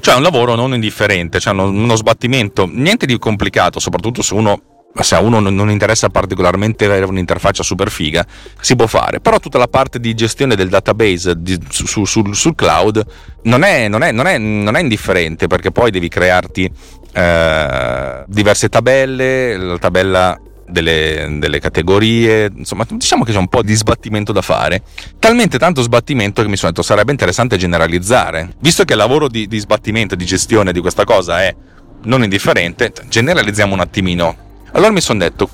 Cioè 0.00 0.14
è 0.14 0.16
un 0.16 0.22
lavoro 0.22 0.54
non 0.54 0.72
indifferente, 0.72 1.40
cioè 1.40 1.52
uno, 1.52 1.68
uno 1.68 1.94
sbattimento, 1.94 2.66
niente 2.72 3.04
di 3.04 3.18
complicato, 3.18 3.80
soprattutto 3.80 4.22
se 4.22 4.32
uno 4.32 4.62
se 5.00 5.14
a 5.14 5.20
uno 5.20 5.38
non 5.38 5.70
interessa 5.70 6.08
particolarmente 6.08 6.84
avere 6.84 7.04
un'interfaccia 7.06 7.62
super 7.62 7.90
figa, 7.90 8.26
si 8.60 8.74
può 8.74 8.86
fare. 8.86 9.20
Però 9.20 9.38
tutta 9.38 9.58
la 9.58 9.68
parte 9.68 10.00
di 10.00 10.14
gestione 10.14 10.56
del 10.56 10.68
database 10.68 11.34
di, 11.40 11.58
su, 11.68 12.04
su, 12.04 12.32
sul 12.32 12.54
cloud 12.54 13.04
non 13.42 13.62
è, 13.62 13.88
non, 13.88 14.02
è, 14.02 14.10
non, 14.12 14.26
è, 14.26 14.38
non 14.38 14.76
è, 14.76 14.80
indifferente 14.80 15.46
perché 15.46 15.70
poi 15.70 15.90
devi 15.90 16.08
crearti 16.08 16.70
eh, 17.12 18.24
diverse 18.26 18.68
tabelle, 18.68 19.56
la 19.56 19.78
tabella 19.78 20.38
delle, 20.66 21.36
delle, 21.38 21.58
categorie, 21.58 22.50
insomma 22.54 22.86
diciamo 22.88 23.24
che 23.24 23.32
c'è 23.32 23.38
un 23.38 23.48
po' 23.48 23.62
di 23.62 23.74
sbattimento 23.74 24.32
da 24.32 24.42
fare. 24.42 24.82
Talmente 25.18 25.58
tanto 25.58 25.82
sbattimento 25.82 26.42
che 26.42 26.48
mi 26.48 26.56
sono 26.56 26.72
detto 26.72 26.82
sarebbe 26.82 27.12
interessante 27.12 27.56
generalizzare. 27.56 28.54
Visto 28.58 28.84
che 28.84 28.92
il 28.92 28.98
lavoro 28.98 29.28
di, 29.28 29.46
di 29.46 29.58
sbattimento 29.58 30.16
di 30.16 30.24
gestione 30.24 30.72
di 30.72 30.80
questa 30.80 31.04
cosa 31.04 31.42
è 31.42 31.54
non 32.02 32.22
indifferente, 32.22 32.92
generalizziamo 33.08 33.74
un 33.74 33.80
attimino. 33.80 34.48
Allora 34.72 34.92
mi 34.92 35.00
sono 35.00 35.18
detto, 35.18 35.48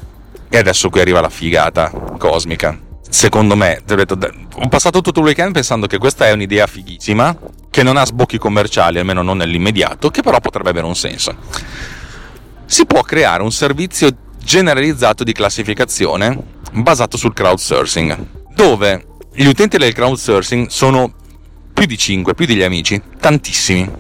e 0.49 0.59
adesso 0.59 0.91
qui 0.91 1.01
arriva 1.01 1.21
la 1.21 1.31
figata 1.31 1.91
cosmica. 2.19 2.79
Secondo 3.09 3.57
me, 3.57 3.83
ho 3.87 4.69
passato 4.69 5.01
tutto 5.01 5.21
il 5.21 5.27
weekend 5.27 5.53
pensando 5.53 5.87
che 5.87 5.99
questa 5.99 6.27
è 6.27 6.33
un'idea 6.33 6.67
fighissima, 6.67 7.37
che 7.71 7.83
non 7.83 7.97
ha 7.97 8.05
sbocchi 8.05 8.37
commerciali, 8.37 8.99
almeno 8.99 9.23
non 9.23 9.39
nell'immediato, 9.39 10.11
che 10.11 10.23
però 10.23 10.39
potrebbe 10.41 10.71
avere 10.71 10.87
un 10.87 10.97
senso. 10.97 11.35
Si 12.67 12.85
può 12.85 13.03
creare 13.03 13.43
un 13.43 13.53
servizio 13.53 14.11
generalizzato 14.43 15.25
di 15.25 15.33
classificazione 15.33 16.55
basato 16.73 17.17
sul 17.17 17.33
crowdsourcing, 17.33 18.27
dove 18.55 19.07
gli 19.33 19.47
utenti 19.47 19.79
del 19.79 19.93
crowdsourcing 19.93 20.69
sono 20.69 21.13
più 21.73 21.87
di 21.87 21.97
5, 21.97 22.35
più 22.35 22.47
degli 22.47 22.63
amici, 22.63 23.01
tantissimi. 23.19 23.91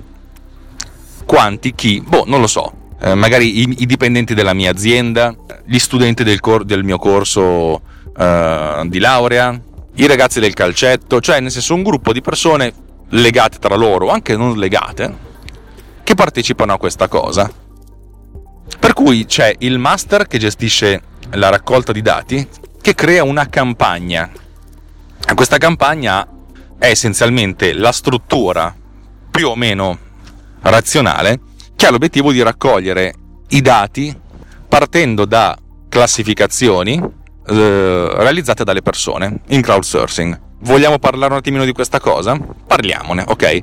Quanti? 1.24 1.74
Chi? 1.74 2.00
Boh, 2.00 2.24
non 2.26 2.40
lo 2.40 2.46
so. 2.46 2.84
Eh, 3.00 3.14
magari 3.14 3.60
i, 3.60 3.82
i, 3.82 3.86
dipendenti 3.86 4.34
della 4.34 4.54
mia 4.54 4.70
azienda, 4.70 5.34
gli 5.64 5.78
studenti 5.78 6.24
del, 6.24 6.40
cor- 6.40 6.64
del 6.64 6.84
mio 6.84 6.98
corso 6.98 7.82
eh, 8.16 8.82
di 8.86 8.98
laurea, 8.98 9.60
i 9.94 10.06
ragazzi 10.06 10.40
del 10.40 10.54
calcetto, 10.54 11.20
cioè 11.20 11.40
nel 11.40 11.50
senso 11.50 11.74
un 11.74 11.82
gruppo 11.82 12.12
di 12.12 12.20
persone 12.20 12.72
legate 13.10 13.58
tra 13.58 13.76
loro, 13.76 14.08
anche 14.08 14.36
non 14.36 14.56
legate, 14.56 15.24
che 16.02 16.14
partecipano 16.14 16.72
a 16.72 16.78
questa 16.78 17.08
cosa 17.08 17.64
per 18.78 18.92
cui 18.94 19.26
c'è 19.26 19.54
il 19.58 19.78
master 19.78 20.26
che 20.26 20.38
gestisce 20.38 21.02
la 21.32 21.48
raccolta 21.48 21.92
di 21.92 22.02
dati, 22.02 22.46
che 22.80 22.94
crea 22.94 23.24
una 23.24 23.48
campagna. 23.48 24.30
Questa 25.34 25.58
campagna 25.58 26.26
è 26.78 26.86
essenzialmente 26.86 27.72
la 27.72 27.92
struttura 27.92 28.74
più 29.30 29.48
o 29.48 29.56
meno 29.56 29.98
razionale 30.60 31.40
che 31.76 31.86
ha 31.86 31.90
l'obiettivo 31.90 32.32
di 32.32 32.42
raccogliere 32.42 33.14
i 33.48 33.60
dati 33.60 34.14
partendo 34.66 35.24
da 35.24 35.56
classificazioni 35.88 37.00
eh, 37.48 38.08
realizzate 38.16 38.64
dalle 38.64 38.82
persone 38.82 39.40
in 39.48 39.60
crowdsourcing. 39.60 40.40
Vogliamo 40.60 40.98
parlare 40.98 41.32
un 41.32 41.38
attimino 41.38 41.64
di 41.64 41.72
questa 41.72 42.00
cosa? 42.00 42.36
Parliamone, 42.66 43.24
ok? 43.26 43.60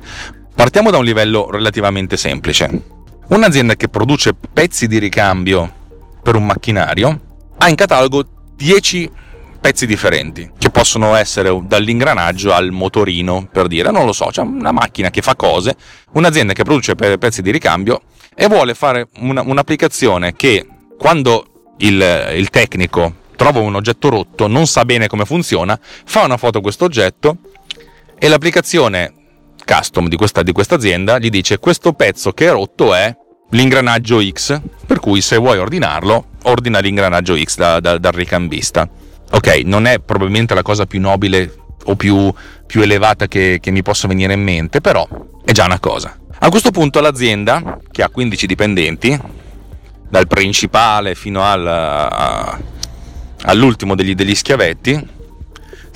Partiamo 0.54 0.90
da 0.90 0.98
un 0.98 1.04
livello 1.04 1.50
relativamente 1.50 2.16
semplice. 2.16 2.82
Un'azienda 3.26 3.74
che 3.74 3.88
produce 3.88 4.34
pezzi 4.34 4.86
di 4.86 4.98
ricambio 4.98 5.82
per 6.22 6.36
un 6.36 6.46
macchinario 6.46 7.20
ha 7.58 7.68
in 7.68 7.74
catalogo 7.74 8.24
10 8.56 9.10
pezzi 9.60 9.86
differenti 9.86 10.50
possono 10.84 11.14
essere 11.14 11.62
dall'ingranaggio 11.62 12.52
al 12.52 12.70
motorino 12.70 13.48
per 13.50 13.68
dire 13.68 13.90
non 13.90 14.04
lo 14.04 14.12
so 14.12 14.26
c'è 14.26 14.42
una 14.42 14.70
macchina 14.70 15.08
che 15.08 15.22
fa 15.22 15.34
cose 15.34 15.76
un'azienda 16.12 16.52
che 16.52 16.62
produce 16.62 16.94
pezzi 16.94 17.40
di 17.40 17.50
ricambio 17.50 18.02
e 18.34 18.48
vuole 18.48 18.74
fare 18.74 19.08
una, 19.20 19.40
un'applicazione 19.40 20.34
che 20.34 20.66
quando 20.98 21.72
il, 21.78 22.34
il 22.34 22.50
tecnico 22.50 23.14
trova 23.34 23.60
un 23.60 23.74
oggetto 23.74 24.10
rotto 24.10 24.46
non 24.46 24.66
sa 24.66 24.84
bene 24.84 25.06
come 25.06 25.24
funziona 25.24 25.80
fa 25.80 26.24
una 26.24 26.36
foto 26.36 26.58
a 26.58 26.60
questo 26.60 26.84
oggetto 26.84 27.38
e 28.18 28.28
l'applicazione 28.28 29.14
custom 29.64 30.06
di 30.08 30.16
questa, 30.16 30.42
di 30.42 30.52
questa 30.52 30.74
azienda 30.74 31.18
gli 31.18 31.30
dice 31.30 31.58
questo 31.60 31.94
pezzo 31.94 32.32
che 32.32 32.48
è 32.48 32.50
rotto 32.50 32.92
è 32.92 33.16
l'ingranaggio 33.50 34.20
X, 34.22 34.60
per 34.84 34.98
cui 34.98 35.20
se 35.20 35.36
vuoi 35.36 35.58
ordinarlo, 35.58 36.26
ordina 36.42 36.80
l'ingranaggio 36.80 37.36
X 37.40 37.56
da, 37.56 37.78
da, 37.78 37.98
dal 37.98 38.12
ricambista. 38.12 38.88
Ok, 39.34 39.62
non 39.64 39.86
è 39.86 39.98
probabilmente 39.98 40.54
la 40.54 40.62
cosa 40.62 40.86
più 40.86 41.00
nobile 41.00 41.52
o 41.86 41.96
più, 41.96 42.32
più 42.66 42.82
elevata 42.82 43.26
che, 43.26 43.58
che 43.60 43.72
mi 43.72 43.82
possa 43.82 44.06
venire 44.06 44.32
in 44.32 44.42
mente, 44.42 44.80
però 44.80 45.06
è 45.44 45.50
già 45.50 45.64
una 45.64 45.80
cosa. 45.80 46.16
A 46.38 46.48
questo 46.50 46.70
punto 46.70 47.00
l'azienda, 47.00 47.78
che 47.90 48.04
ha 48.04 48.08
15 48.08 48.46
dipendenti, 48.46 49.20
dal 50.08 50.28
principale 50.28 51.16
fino 51.16 51.42
al, 51.42 51.66
a, 51.66 52.58
all'ultimo 53.42 53.94
degli, 53.94 54.14
degli 54.14 54.34
schiavetti, 54.34 55.12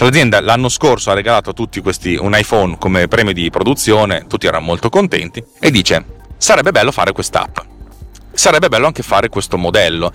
L'azienda 0.00 0.40
l'anno 0.40 0.68
scorso 0.68 1.10
ha 1.10 1.14
regalato 1.14 1.50
a 1.50 1.52
tutti 1.52 1.80
questi 1.80 2.14
un 2.14 2.36
iPhone 2.36 2.78
come 2.78 3.08
premio 3.08 3.32
di 3.32 3.50
produzione, 3.50 4.26
tutti 4.28 4.46
erano 4.46 4.64
molto 4.64 4.90
contenti, 4.90 5.42
e 5.58 5.72
dice 5.72 6.04
sarebbe 6.36 6.70
bello 6.70 6.92
fare 6.92 7.10
quest'app. 7.10 7.58
Sarebbe 8.32 8.68
bello 8.68 8.86
anche 8.86 9.02
fare 9.02 9.28
questo 9.28 9.58
modello. 9.58 10.12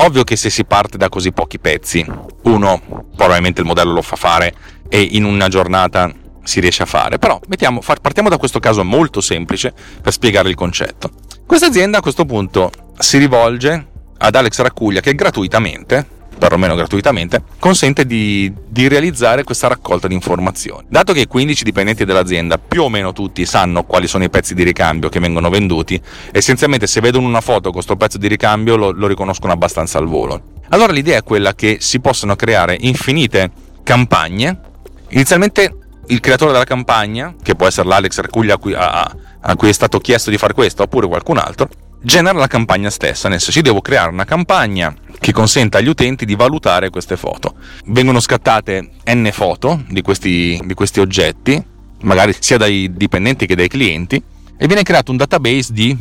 Ovvio 0.00 0.22
che 0.22 0.36
se 0.36 0.48
si 0.48 0.64
parte 0.64 0.96
da 0.96 1.08
così 1.08 1.32
pochi 1.32 1.58
pezzi, 1.58 2.06
uno 2.42 3.06
probabilmente 3.16 3.60
il 3.60 3.66
modello 3.66 3.92
lo 3.92 4.02
fa 4.02 4.16
fare 4.16 4.54
e 4.88 5.00
in 5.00 5.24
una 5.24 5.48
giornata 5.48 6.12
si 6.44 6.60
riesce 6.60 6.84
a 6.84 6.86
fare, 6.86 7.18
però 7.18 7.38
mettiamo, 7.48 7.82
partiamo 8.00 8.28
da 8.28 8.38
questo 8.38 8.60
caso 8.60 8.84
molto 8.84 9.20
semplice 9.20 9.74
per 10.00 10.12
spiegare 10.12 10.48
il 10.48 10.54
concetto. 10.54 11.10
Questa 11.44 11.66
azienda 11.66 11.98
a 11.98 12.00
questo 12.00 12.24
punto 12.24 12.70
si 12.96 13.18
rivolge 13.18 13.86
ad 14.18 14.34
Alex 14.34 14.60
Raccuglia 14.60 15.00
che 15.00 15.14
gratuitamente 15.14 16.06
perlomeno 16.38 16.74
gratuitamente, 16.74 17.42
consente 17.58 18.06
di, 18.06 18.52
di, 18.66 18.88
realizzare 18.88 19.44
questa 19.44 19.68
raccolta 19.68 20.08
di 20.08 20.14
informazioni. 20.14 20.86
Dato 20.88 21.12
che 21.12 21.20
i 21.20 21.26
15 21.26 21.64
dipendenti 21.64 22.04
dell'azienda 22.04 22.58
più 22.58 22.82
o 22.82 22.88
meno 22.88 23.12
tutti 23.12 23.44
sanno 23.44 23.84
quali 23.84 24.06
sono 24.06 24.24
i 24.24 24.30
pezzi 24.30 24.54
di 24.54 24.62
ricambio 24.62 25.08
che 25.08 25.20
vengono 25.20 25.50
venduti, 25.50 26.00
essenzialmente 26.32 26.86
se 26.86 27.00
vedono 27.00 27.26
una 27.26 27.40
foto 27.40 27.64
con 27.64 27.72
questo 27.72 27.96
pezzo 27.96 28.18
di 28.18 28.28
ricambio 28.28 28.76
lo, 28.76 28.90
lo 28.92 29.06
riconoscono 29.06 29.52
abbastanza 29.52 29.98
al 29.98 30.06
volo. 30.06 30.56
Allora 30.70 30.92
l'idea 30.92 31.18
è 31.18 31.22
quella 31.22 31.54
che 31.54 31.78
si 31.80 32.00
possano 32.00 32.36
creare 32.36 32.76
infinite 32.78 33.50
campagne. 33.82 34.60
Inizialmente 35.08 35.76
il 36.08 36.20
creatore 36.20 36.52
della 36.52 36.64
campagna, 36.64 37.34
che 37.42 37.54
può 37.54 37.66
essere 37.66 37.88
l'Alex 37.88 38.18
Arcuglia 38.18 38.54
a 38.54 38.58
cui, 38.58 38.74
a, 38.74 39.16
a 39.40 39.56
cui 39.56 39.68
è 39.68 39.72
stato 39.72 39.98
chiesto 39.98 40.30
di 40.30 40.38
fare 40.38 40.54
questo, 40.54 40.82
oppure 40.82 41.06
qualcun 41.06 41.38
altro, 41.38 41.68
genera 42.00 42.38
la 42.38 42.46
campagna 42.46 42.90
stessa, 42.90 43.28
nel 43.28 43.40
senso 43.40 43.58
io 43.58 43.64
devo 43.64 43.80
creare 43.80 44.10
una 44.10 44.24
campagna 44.24 44.94
che 45.18 45.32
consenta 45.32 45.78
agli 45.78 45.88
utenti 45.88 46.24
di 46.24 46.36
valutare 46.36 46.90
queste 46.90 47.16
foto. 47.16 47.54
Vengono 47.86 48.20
scattate 48.20 48.90
n 49.04 49.28
foto 49.32 49.82
di 49.88 50.02
questi, 50.02 50.60
di 50.64 50.74
questi 50.74 51.00
oggetti, 51.00 51.62
magari 52.02 52.34
sia 52.38 52.56
dai 52.56 52.90
dipendenti 52.92 53.46
che 53.46 53.56
dai 53.56 53.68
clienti, 53.68 54.22
e 54.56 54.66
viene 54.66 54.82
creato 54.82 55.10
un 55.10 55.16
database 55.16 55.72
di 55.72 55.96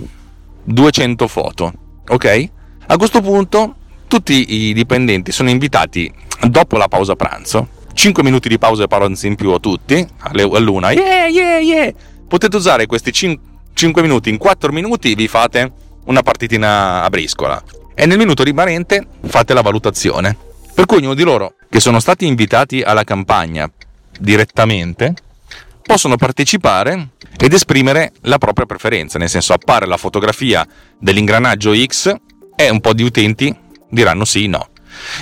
200 0.64 1.28
foto. 1.28 1.74
Ok? 2.10 2.50
A 2.88 2.98
questo 2.98 3.22
punto 3.22 3.76
tutti 4.08 4.68
i 4.70 4.74
dipendenti 4.74 5.32
sono 5.32 5.50
invitati 5.50 6.12
dopo 6.48 6.78
la 6.78 6.88
pausa 6.88 7.16
pranzo, 7.16 7.70
5 7.94 8.24
minuti 8.24 8.48
di 8.48 8.58
pausa 8.58 8.84
e 8.84 8.88
pranzo 8.88 9.28
in 9.28 9.36
più 9.36 9.52
a 9.52 9.60
tutti, 9.60 10.08
all'una, 10.20 10.92
yeah, 10.92 11.28
yeah, 11.28 11.58
yeah! 11.58 11.94
Potete 12.28 12.56
usare 12.56 12.86
questi 12.86 13.12
5 13.12 14.02
minuti, 14.02 14.30
in 14.30 14.38
4 14.38 14.72
minuti 14.72 15.16
vi 15.16 15.28
fate 15.28 15.86
una 16.08 16.22
partitina 16.22 17.04
a 17.04 17.10
briscola 17.10 17.62
e 17.96 18.06
nel 18.06 18.18
minuto 18.18 18.44
rimanente 18.44 19.06
fate 19.26 19.54
la 19.54 19.62
valutazione. 19.62 20.36
Per 20.74 20.86
cui 20.86 20.98
ognuno 20.98 21.14
di 21.14 21.24
loro 21.24 21.56
che 21.70 21.80
sono 21.80 22.00
stati 22.00 22.26
invitati 22.26 22.82
alla 22.82 23.04
campagna 23.04 23.70
direttamente 24.20 25.14
possono 25.82 26.16
partecipare 26.18 27.10
ed 27.40 27.54
esprimere 27.54 28.12
la 28.22 28.38
propria 28.38 28.66
preferenza, 28.66 29.18
nel 29.18 29.30
senso 29.30 29.54
appare 29.54 29.86
la 29.86 29.98
fotografia 29.98 30.68
dell'ingranaggio 31.00 31.74
X 31.74 32.14
e 32.56 32.70
un 32.70 32.82
po' 32.82 32.94
di 32.94 33.04
utenti 33.04 33.56
diranno 33.90 34.26
sì, 34.26 34.48
no. 34.48 34.70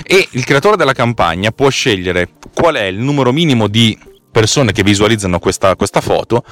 E 0.02 0.28
il 0.32 0.44
creatore 0.44 0.76
della 0.76 0.92
campagna 0.92 1.50
può 1.50 1.68
scegliere 1.68 2.28
qual 2.54 2.76
è 2.76 2.84
il 2.84 2.98
numero 2.98 3.32
minimo 3.32 3.68
di 3.68 3.98
persone 4.30 4.72
che 4.72 4.82
visualizzano 4.82 5.38
questa, 5.38 5.76
questa 5.76 6.00
foto 6.00 6.44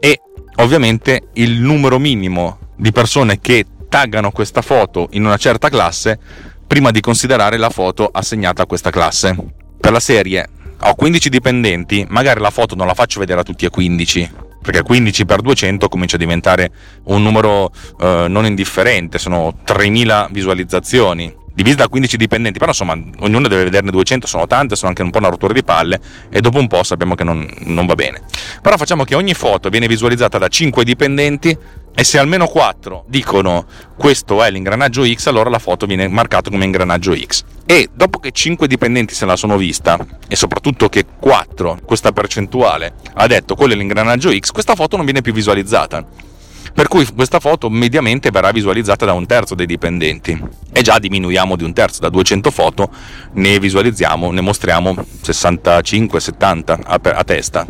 e 0.00 0.20
ovviamente 0.56 1.28
il 1.34 1.60
numero 1.60 1.98
minimo 1.98 2.58
di 2.76 2.92
persone 2.92 3.40
che 3.40 3.66
taggano 3.88 4.30
questa 4.30 4.62
foto 4.62 5.08
in 5.12 5.24
una 5.24 5.36
certa 5.36 5.68
classe 5.68 6.18
prima 6.66 6.90
di 6.90 7.00
considerare 7.00 7.56
la 7.56 7.70
foto 7.70 8.08
assegnata 8.10 8.62
a 8.62 8.66
questa 8.66 8.90
classe. 8.90 9.36
Per 9.80 9.92
la 9.92 10.00
serie 10.00 10.48
ho 10.80 10.94
15 10.94 11.28
dipendenti, 11.28 12.04
magari 12.08 12.40
la 12.40 12.50
foto 12.50 12.74
non 12.74 12.86
la 12.86 12.94
faccio 12.94 13.20
vedere 13.20 13.40
a 13.40 13.44
tutti 13.44 13.64
e 13.64 13.70
15, 13.70 14.30
perché 14.60 14.82
15 14.82 15.24
per 15.24 15.40
200 15.40 15.88
comincia 15.88 16.16
a 16.16 16.18
diventare 16.18 16.72
un 17.04 17.22
numero 17.22 17.70
eh, 18.00 18.26
non 18.28 18.44
indifferente, 18.46 19.18
sono 19.18 19.58
3000 19.62 20.28
visualizzazioni 20.30 21.42
divisa 21.54 21.76
da 21.76 21.88
15 21.88 22.16
dipendenti, 22.16 22.58
però 22.58 22.70
insomma 22.72 22.98
ognuno 23.20 23.48
deve 23.48 23.64
vederne 23.64 23.90
200, 23.90 24.26
sono 24.26 24.46
tante, 24.46 24.74
sono 24.76 24.88
anche 24.88 25.02
un 25.02 25.10
po' 25.10 25.18
una 25.18 25.28
rottura 25.28 25.52
di 25.52 25.62
palle 25.62 26.00
e 26.28 26.40
dopo 26.40 26.58
un 26.58 26.66
po' 26.66 26.82
sappiamo 26.82 27.14
che 27.14 27.24
non, 27.24 27.48
non 27.60 27.86
va 27.86 27.94
bene. 27.94 28.22
Però 28.60 28.76
facciamo 28.76 29.04
che 29.04 29.14
ogni 29.14 29.34
foto 29.34 29.68
viene 29.68 29.86
visualizzata 29.86 30.38
da 30.38 30.48
5 30.48 30.84
dipendenti 30.84 31.56
e 31.96 32.02
se 32.02 32.18
almeno 32.18 32.48
4 32.48 33.04
dicono 33.06 33.66
questo 33.96 34.42
è 34.42 34.50
l'ingranaggio 34.50 35.04
X, 35.06 35.28
allora 35.28 35.48
la 35.48 35.60
foto 35.60 35.86
viene 35.86 36.08
marcata 36.08 36.50
come 36.50 36.64
ingranaggio 36.64 37.14
X. 37.14 37.44
E 37.66 37.88
dopo 37.94 38.18
che 38.18 38.32
5 38.32 38.66
dipendenti 38.66 39.14
se 39.14 39.24
la 39.24 39.36
sono 39.36 39.56
vista, 39.56 40.04
e 40.26 40.34
soprattutto 40.34 40.88
che 40.88 41.04
4, 41.18 41.78
questa 41.84 42.10
percentuale, 42.10 42.94
ha 43.14 43.26
detto 43.28 43.54
quello 43.54 43.74
è 43.74 43.76
l'ingranaggio 43.76 44.36
X, 44.36 44.50
questa 44.50 44.74
foto 44.74 44.96
non 44.96 45.04
viene 45.04 45.22
più 45.22 45.32
visualizzata 45.32 46.32
per 46.74 46.88
cui 46.88 47.06
questa 47.14 47.38
foto 47.38 47.70
mediamente 47.70 48.30
verrà 48.30 48.50
visualizzata 48.50 49.06
da 49.06 49.12
un 49.12 49.26
terzo 49.26 49.54
dei 49.54 49.64
dipendenti 49.64 50.36
e 50.72 50.82
già 50.82 50.98
diminuiamo 50.98 51.54
di 51.54 51.62
un 51.62 51.72
terzo, 51.72 52.00
da 52.00 52.08
200 52.08 52.50
foto 52.50 52.90
ne 53.34 53.60
visualizziamo, 53.60 54.32
ne 54.32 54.40
mostriamo 54.40 54.92
65-70 54.92 56.80
a, 56.84 57.00
a 57.00 57.24
testa. 57.24 57.64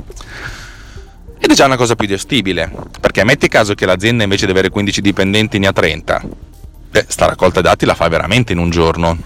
Ed 1.38 1.50
è 1.50 1.54
già 1.54 1.66
una 1.66 1.76
cosa 1.76 1.94
più 1.94 2.08
gestibile, 2.08 2.72
perché 2.98 3.22
metti 3.24 3.46
caso 3.48 3.74
che 3.74 3.84
l'azienda 3.84 4.22
invece 4.22 4.46
di 4.46 4.52
avere 4.52 4.70
15 4.70 5.02
dipendenti 5.02 5.58
ne 5.58 5.66
ha 5.66 5.72
30, 5.72 6.22
beh, 6.90 7.04
sta 7.06 7.26
raccolta 7.26 7.60
dati 7.60 7.84
la 7.84 7.94
fa 7.94 8.08
veramente 8.08 8.52
in 8.52 8.58
un 8.58 8.70
giorno. 8.70 9.18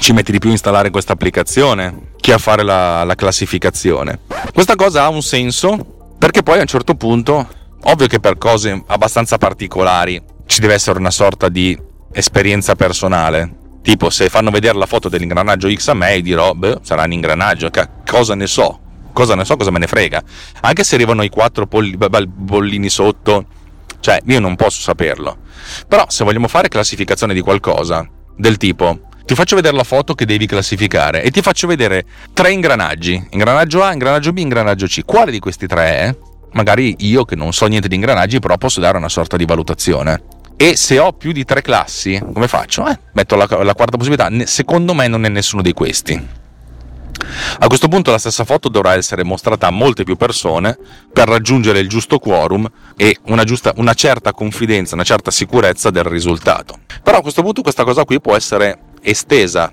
Ci 0.00 0.12
metti 0.12 0.32
di 0.32 0.40
più 0.40 0.48
a 0.48 0.52
installare 0.52 0.90
questa 0.90 1.12
applicazione 1.12 2.08
che 2.20 2.32
a 2.32 2.38
fare 2.38 2.64
la, 2.64 3.04
la 3.04 3.14
classificazione. 3.14 4.18
Questa 4.52 4.74
cosa 4.74 5.04
ha 5.04 5.08
un 5.08 5.22
senso 5.22 6.14
perché 6.18 6.42
poi 6.42 6.58
a 6.58 6.62
un 6.62 6.66
certo 6.66 6.96
punto 6.96 7.48
Ovvio 7.84 8.06
che 8.06 8.20
per 8.20 8.36
cose 8.36 8.82
abbastanza 8.86 9.38
particolari 9.38 10.22
ci 10.46 10.60
deve 10.60 10.74
essere 10.74 10.98
una 10.98 11.10
sorta 11.10 11.48
di 11.48 11.78
esperienza 12.12 12.74
personale. 12.74 13.56
Tipo, 13.82 14.10
se 14.10 14.28
fanno 14.28 14.50
vedere 14.50 14.76
la 14.76 14.86
foto 14.86 15.08
dell'ingranaggio 15.08 15.72
X 15.72 15.88
a 15.88 15.94
me, 15.94 16.20
dirò, 16.20 16.52
beh, 16.52 16.80
sarà 16.82 17.04
un 17.04 17.12
ingranaggio, 17.12 17.70
cosa 18.06 18.34
ne 18.34 18.46
so? 18.46 18.78
Cosa 19.12 19.34
ne 19.34 19.44
so, 19.44 19.56
cosa 19.56 19.70
me 19.70 19.78
ne 19.78 19.86
frega? 19.86 20.22
Anche 20.60 20.84
se 20.84 20.94
arrivano 20.96 21.22
i 21.22 21.30
quattro 21.30 21.66
polli, 21.66 21.96
bollini 21.96 22.90
sotto, 22.90 23.46
cioè, 24.00 24.20
io 24.26 24.40
non 24.40 24.56
posso 24.56 24.82
saperlo. 24.82 25.38
Però, 25.88 26.04
se 26.08 26.24
vogliamo 26.24 26.48
fare 26.48 26.68
classificazione 26.68 27.32
di 27.32 27.40
qualcosa, 27.40 28.06
del 28.36 28.58
tipo, 28.58 29.08
ti 29.24 29.34
faccio 29.34 29.56
vedere 29.56 29.76
la 29.76 29.84
foto 29.84 30.14
che 30.14 30.26
devi 30.26 30.46
classificare 30.46 31.22
e 31.22 31.30
ti 31.30 31.40
faccio 31.40 31.66
vedere 31.66 32.04
tre 32.34 32.52
ingranaggi, 32.52 33.28
ingranaggio 33.30 33.82
A, 33.82 33.92
ingranaggio 33.92 34.32
B, 34.32 34.38
ingranaggio 34.38 34.86
C. 34.86 35.04
Quale 35.04 35.30
di 35.30 35.38
questi 35.38 35.66
tre 35.66 35.84
è? 35.96 36.16
Magari 36.52 36.96
io 37.00 37.24
che 37.24 37.36
non 37.36 37.52
so 37.52 37.66
niente 37.66 37.88
di 37.88 37.94
ingranaggi, 37.94 38.38
però 38.38 38.56
posso 38.56 38.80
dare 38.80 38.96
una 38.96 39.08
sorta 39.08 39.36
di 39.36 39.44
valutazione. 39.44 40.22
E 40.56 40.76
se 40.76 40.98
ho 40.98 41.12
più 41.12 41.32
di 41.32 41.44
tre 41.44 41.62
classi, 41.62 42.20
come 42.32 42.46
faccio? 42.46 42.86
Eh, 42.86 42.98
metto 43.12 43.34
la, 43.34 43.46
la 43.62 43.74
quarta 43.74 43.96
possibilità. 43.96 44.28
Secondo 44.46 44.92
me 44.92 45.08
non 45.08 45.24
è 45.24 45.28
nessuno 45.28 45.62
di 45.62 45.72
questi. 45.72 46.38
A 47.58 47.66
questo 47.66 47.88
punto 47.88 48.10
la 48.10 48.18
stessa 48.18 48.44
foto 48.44 48.68
dovrà 48.68 48.94
essere 48.94 49.24
mostrata 49.24 49.66
a 49.66 49.70
molte 49.70 50.04
più 50.04 50.16
persone 50.16 50.76
per 51.12 51.28
raggiungere 51.28 51.78
il 51.78 51.88
giusto 51.88 52.18
quorum 52.18 52.68
e 52.96 53.16
una, 53.26 53.44
giusta, 53.44 53.72
una, 53.76 53.94
certa 53.94 54.32
confidenza, 54.32 54.94
una 54.94 55.04
certa 55.04 55.30
sicurezza 55.30 55.90
del 55.90 56.04
risultato. 56.04 56.80
Però 57.02 57.18
a 57.18 57.22
questo 57.22 57.42
punto 57.42 57.62
questa 57.62 57.84
cosa 57.84 58.04
qui 58.04 58.20
può 58.20 58.36
essere 58.36 58.78
estesa. 59.02 59.72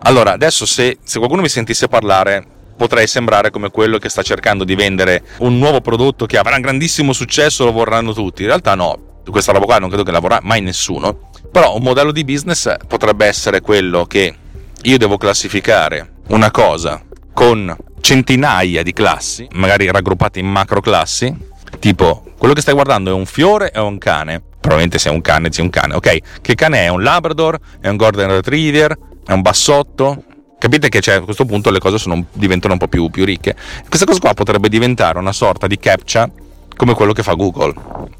Allora, 0.00 0.32
adesso 0.32 0.66
se, 0.66 0.98
se 1.02 1.18
qualcuno 1.18 1.42
mi 1.42 1.48
sentisse 1.48 1.88
parlare 1.88 2.55
potrei 2.76 3.06
sembrare 3.06 3.50
come 3.50 3.70
quello 3.70 3.98
che 3.98 4.08
sta 4.08 4.22
cercando 4.22 4.64
di 4.64 4.74
vendere 4.74 5.22
un 5.38 5.58
nuovo 5.58 5.80
prodotto 5.80 6.26
che 6.26 6.38
avrà 6.38 6.56
un 6.56 6.62
grandissimo 6.62 7.12
successo, 7.12 7.64
lo 7.64 7.72
vorranno 7.72 8.12
tutti. 8.12 8.42
In 8.42 8.48
realtà 8.48 8.74
no, 8.74 9.20
questa 9.30 9.52
roba 9.52 9.64
qua 9.64 9.78
non 9.78 9.88
credo 9.88 10.04
che 10.04 10.12
lavorerà 10.12 10.40
mai 10.42 10.60
nessuno. 10.60 11.30
Però 11.50 11.74
un 11.74 11.82
modello 11.82 12.12
di 12.12 12.24
business 12.24 12.74
potrebbe 12.86 13.26
essere 13.26 13.60
quello 13.60 14.04
che 14.04 14.34
io 14.82 14.98
devo 14.98 15.16
classificare 15.16 16.14
una 16.28 16.50
cosa 16.50 17.02
con 17.32 17.74
centinaia 18.00 18.82
di 18.82 18.92
classi, 18.92 19.48
magari 19.52 19.90
raggruppate 19.90 20.38
in 20.38 20.46
macro 20.46 20.80
classi, 20.80 21.34
tipo 21.78 22.24
quello 22.38 22.54
che 22.54 22.60
stai 22.60 22.74
guardando 22.74 23.10
è 23.10 23.14
un 23.14 23.26
fiore 23.26 23.72
o 23.74 23.86
un 23.86 23.98
cane? 23.98 24.42
Probabilmente 24.60 24.98
se 24.98 25.08
è 25.08 25.12
un 25.12 25.20
cane, 25.20 25.50
sia 25.50 25.62
un 25.62 25.70
cane, 25.70 25.94
ok? 25.94 26.40
Che 26.40 26.54
cane 26.54 26.84
è? 26.84 26.88
Un 26.88 27.02
Labrador? 27.02 27.58
È 27.80 27.88
un 27.88 27.96
Golden 27.96 28.28
Retriever? 28.28 28.96
È 29.24 29.32
un 29.32 29.40
bassotto? 29.40 30.22
Capite 30.58 30.88
che 30.88 31.00
cioè, 31.00 31.16
a 31.16 31.20
questo 31.20 31.44
punto 31.44 31.70
le 31.70 31.78
cose 31.78 31.98
sono, 31.98 32.24
diventano 32.32 32.72
un 32.72 32.78
po' 32.78 32.88
più, 32.88 33.10
più, 33.10 33.24
ricche. 33.24 33.54
Questa 33.88 34.06
cosa 34.06 34.18
qua 34.20 34.32
potrebbe 34.32 34.68
diventare 34.70 35.18
una 35.18 35.32
sorta 35.32 35.66
di 35.66 35.78
captcha 35.78 36.30
come 36.76 36.94
quello 36.94 37.12
che 37.12 37.22
fa 37.22 37.34
Google. 37.34 37.74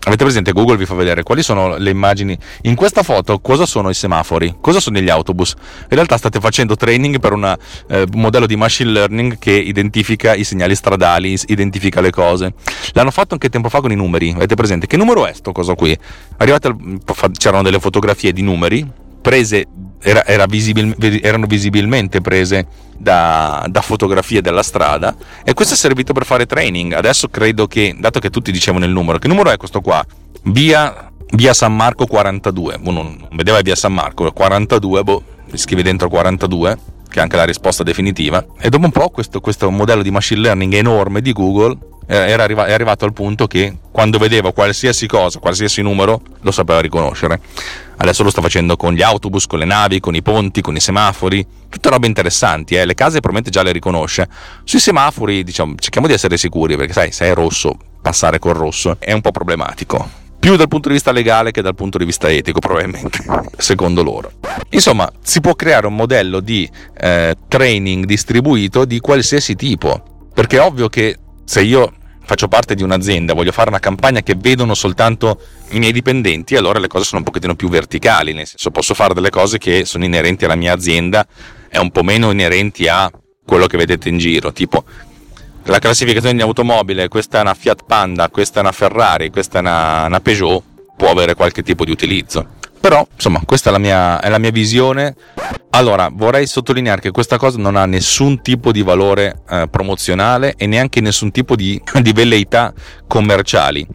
Avete 0.04 0.22
presente? 0.22 0.52
Google 0.52 0.76
vi 0.76 0.86
fa 0.86 0.94
vedere 0.94 1.22
quali 1.22 1.42
sono 1.42 1.76
le 1.76 1.90
immagini. 1.90 2.36
In 2.62 2.74
questa 2.74 3.02
foto 3.02 3.38
cosa 3.40 3.64
sono 3.66 3.88
i 3.88 3.94
semafori? 3.94 4.56
Cosa 4.60 4.80
sono 4.80 4.98
gli 4.98 5.08
autobus? 5.08 5.54
In 5.82 5.88
realtà 5.88 6.16
state 6.16 6.38
facendo 6.40 6.76
training 6.76 7.20
per 7.20 7.32
una, 7.32 7.56
eh, 7.88 8.02
un 8.12 8.20
modello 8.20 8.46
di 8.46 8.56
machine 8.56 8.90
learning 8.90 9.38
che 9.38 9.52
identifica 9.52 10.34
i 10.34 10.44
segnali 10.44 10.74
stradali, 10.74 11.38
identifica 11.46 12.00
le 12.00 12.10
cose. 12.10 12.52
L'hanno 12.92 13.10
fatto 13.10 13.34
anche 13.34 13.48
tempo 13.48 13.68
fa 13.68 13.80
con 13.80 13.92
i 13.92 13.96
numeri. 13.96 14.30
Avete 14.30 14.54
presente? 14.54 14.86
Che 14.86 14.96
numero 14.96 15.26
è 15.26 15.32
sto 15.32 15.52
cosa 15.52 15.74
qui? 15.74 15.96
Arrivate 16.36 16.68
al, 16.68 17.00
c'erano 17.32 17.62
delle 17.62 17.80
fotografie 17.80 18.32
di 18.32 18.42
numeri 18.42 19.04
prese 19.26 19.66
era, 20.00 20.24
era 20.24 20.46
visibil, 20.46 20.94
erano 21.22 21.46
visibilmente 21.46 22.20
prese 22.20 22.66
da, 22.96 23.64
da, 23.68 23.80
fotografie 23.80 24.40
della 24.40 24.62
strada 24.62 25.14
e 25.44 25.52
questo 25.54 25.74
è 25.74 25.76
servito 25.76 26.12
per 26.12 26.24
fare 26.24 26.46
training. 26.46 26.92
Adesso 26.92 27.28
credo 27.28 27.66
che, 27.66 27.94
dato 27.98 28.20
che 28.20 28.30
tutti 28.30 28.52
dicevano 28.52 28.84
il 28.84 28.92
numero, 28.92 29.18
che 29.18 29.28
numero 29.28 29.50
è 29.50 29.56
questo 29.56 29.80
qua? 29.80 30.04
Via, 30.44 31.10
via 31.30 31.54
San 31.54 31.74
Marco 31.74 32.06
42, 32.06 32.78
uno 32.82 33.02
non 33.02 33.28
vedeva 33.32 33.60
via 33.60 33.74
San 33.74 33.92
Marco, 33.92 34.30
42, 34.30 35.02
boh, 35.02 35.22
scrive 35.54 35.82
dentro 35.82 36.08
42, 36.08 36.78
che 37.08 37.18
è 37.18 37.22
anche 37.22 37.36
la 37.36 37.44
risposta 37.44 37.82
definitiva. 37.82 38.44
E 38.58 38.68
dopo 38.68 38.84
un 38.84 38.92
po' 38.92 39.08
questo, 39.10 39.40
questo 39.40 39.70
modello 39.70 40.02
di 40.02 40.10
machine 40.10 40.40
learning 40.40 40.74
enorme 40.74 41.20
di 41.20 41.32
Google 41.32 41.76
era 42.06 42.44
arriva, 42.44 42.66
è 42.66 42.72
arrivato 42.72 43.04
al 43.04 43.12
punto 43.12 43.46
che 43.46 43.76
quando 43.90 44.18
vedeva 44.18 44.52
qualsiasi 44.52 45.06
cosa, 45.06 45.38
qualsiasi 45.38 45.82
numero, 45.82 46.20
lo 46.40 46.50
sapeva 46.50 46.80
riconoscere. 46.80 47.40
Adesso 47.98 48.22
lo 48.22 48.30
sta 48.30 48.42
facendo 48.42 48.76
con 48.76 48.92
gli 48.92 49.02
autobus, 49.02 49.46
con 49.46 49.58
le 49.58 49.64
navi, 49.64 50.00
con 50.00 50.14
i 50.14 50.22
ponti, 50.22 50.60
con 50.60 50.76
i 50.76 50.80
semafori, 50.80 51.44
tutte 51.68 51.88
robe 51.88 52.06
interessanti, 52.06 52.74
eh? 52.74 52.84
le 52.84 52.94
case 52.94 53.20
probabilmente 53.20 53.50
già 53.50 53.62
le 53.62 53.72
riconosce. 53.72 54.28
Sui 54.64 54.78
semafori, 54.78 55.42
diciamo, 55.42 55.74
cerchiamo 55.78 56.06
di 56.06 56.12
essere 56.12 56.36
sicuri, 56.36 56.76
perché 56.76 56.92
sai, 56.92 57.10
se 57.10 57.26
è 57.26 57.34
rosso, 57.34 57.76
passare 58.02 58.38
col 58.38 58.54
rosso 58.54 58.96
è 58.98 59.12
un 59.12 59.20
po' 59.20 59.30
problematico. 59.30 60.24
Più 60.38 60.54
dal 60.56 60.68
punto 60.68 60.88
di 60.88 60.94
vista 60.94 61.10
legale 61.10 61.50
che 61.50 61.62
dal 61.62 61.74
punto 61.74 61.98
di 61.98 62.04
vista 62.04 62.30
etico, 62.30 62.60
probabilmente, 62.60 63.18
secondo 63.56 64.02
loro. 64.02 64.32
Insomma, 64.70 65.10
si 65.22 65.40
può 65.40 65.54
creare 65.54 65.86
un 65.86 65.96
modello 65.96 66.40
di 66.40 66.70
eh, 66.98 67.34
training 67.48 68.04
distribuito 68.04 68.84
di 68.84 69.00
qualsiasi 69.00 69.56
tipo, 69.56 70.28
perché 70.32 70.58
è 70.58 70.60
ovvio 70.60 70.88
che 70.88 71.18
se 71.46 71.62
io 71.62 71.94
faccio 72.24 72.48
parte 72.48 72.74
di 72.74 72.82
un'azienda, 72.82 73.32
voglio 73.32 73.52
fare 73.52 73.68
una 73.68 73.78
campagna 73.78 74.20
che 74.20 74.34
vedono 74.36 74.74
soltanto 74.74 75.40
i 75.70 75.78
miei 75.78 75.92
dipendenti, 75.92 76.56
allora 76.56 76.80
le 76.80 76.88
cose 76.88 77.04
sono 77.04 77.20
un 77.20 77.24
pochettino 77.24 77.54
più 77.54 77.68
verticali, 77.68 78.32
nel 78.32 78.46
senso 78.46 78.72
posso 78.72 78.94
fare 78.94 79.14
delle 79.14 79.30
cose 79.30 79.58
che 79.58 79.84
sono 79.84 80.04
inerenti 80.04 80.44
alla 80.44 80.56
mia 80.56 80.72
azienda 80.72 81.24
e 81.68 81.78
un 81.78 81.90
po' 81.92 82.02
meno 82.02 82.32
inerenti 82.32 82.88
a 82.88 83.08
quello 83.44 83.66
che 83.66 83.76
vedete 83.76 84.08
in 84.08 84.18
giro, 84.18 84.52
tipo 84.52 84.84
la 85.62 85.78
classificazione 85.78 86.34
di 86.34 86.42
automobile, 86.42 87.08
questa 87.08 87.38
è 87.38 87.40
una 87.42 87.54
Fiat 87.54 87.84
Panda, 87.86 88.28
questa 88.28 88.58
è 88.58 88.62
una 88.62 88.72
Ferrari, 88.72 89.30
questa 89.30 89.58
è 89.58 89.60
una, 89.60 90.06
una 90.06 90.20
Peugeot, 90.20 90.62
può 90.96 91.10
avere 91.10 91.34
qualche 91.34 91.62
tipo 91.62 91.84
di 91.84 91.92
utilizzo. 91.92 92.54
Però, 92.80 93.06
insomma, 93.14 93.40
questa 93.44 93.70
è 93.70 93.72
la 93.72 93.78
mia, 93.78 94.20
è 94.20 94.28
la 94.28 94.38
mia 94.38 94.50
visione. 94.50 95.14
Allora, 95.70 96.08
vorrei 96.12 96.46
sottolineare 96.46 97.00
che 97.00 97.10
questa 97.10 97.36
cosa 97.36 97.58
non 97.58 97.76
ha 97.76 97.84
nessun 97.84 98.40
tipo 98.42 98.72
di 98.72 98.82
valore 98.82 99.42
eh, 99.48 99.66
promozionale 99.70 100.54
e 100.56 100.66
neanche 100.66 101.00
nessun 101.00 101.30
tipo 101.30 101.56
di, 101.56 101.80
di 102.00 102.12
velleità 102.12 102.72
commerciali. 103.06 103.86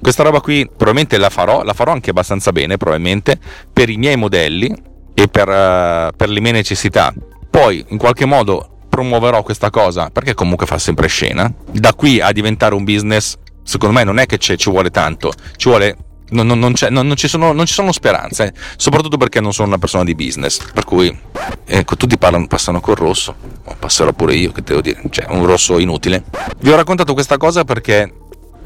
Questa 0.00 0.22
roba 0.22 0.40
qui 0.40 0.64
probabilmente 0.64 1.18
la 1.18 1.28
farò, 1.28 1.62
la 1.62 1.74
farò 1.74 1.92
anche 1.92 2.10
abbastanza 2.10 2.52
bene, 2.52 2.78
probabilmente, 2.78 3.38
per 3.70 3.90
i 3.90 3.96
miei 3.96 4.16
modelli 4.16 4.74
e 5.12 5.28
per, 5.28 5.48
uh, 5.48 6.16
per 6.16 6.30
le 6.30 6.40
mie 6.40 6.52
necessità. 6.52 7.12
Poi, 7.50 7.84
in 7.88 7.98
qualche 7.98 8.24
modo, 8.24 8.78
promuoverò 8.88 9.42
questa 9.42 9.70
cosa 9.70 10.10
perché 10.10 10.34
comunque 10.34 10.66
fa 10.66 10.78
sempre 10.78 11.06
scena. 11.06 11.52
Da 11.70 11.92
qui 11.92 12.20
a 12.20 12.32
diventare 12.32 12.74
un 12.74 12.84
business, 12.84 13.36
secondo 13.62 13.94
me 13.94 14.04
non 14.04 14.18
è 14.18 14.26
che 14.26 14.38
ci 14.38 14.70
vuole 14.70 14.90
tanto, 14.90 15.32
ci 15.56 15.68
vuole 15.68 15.96
non, 16.30 16.46
non, 16.46 16.58
non, 16.58 16.72
non 16.90 17.16
ci, 17.16 17.28
sono, 17.28 17.64
ci, 17.64 17.72
sono, 17.72 17.92
speranze, 17.92 18.54
soprattutto 18.76 19.16
perché 19.16 19.40
non 19.40 19.52
sono 19.52 19.68
una 19.68 19.78
persona 19.78 20.04
di 20.04 20.14
business. 20.14 20.70
Per 20.72 20.84
cui 20.84 21.16
ecco, 21.64 21.96
tutti 21.96 22.18
parlano, 22.18 22.46
passano 22.46 22.80
col 22.80 22.96
rosso, 22.96 23.34
passerò 23.78 24.12
pure 24.12 24.34
io, 24.34 24.52
che 24.52 24.62
devo 24.62 24.80
dire, 24.80 25.02
cioè 25.10 25.26
un 25.28 25.46
rosso 25.46 25.78
inutile. 25.78 26.24
Vi 26.58 26.70
ho 26.70 26.76
raccontato 26.76 27.14
questa 27.14 27.36
cosa 27.36 27.64
perché 27.64 28.12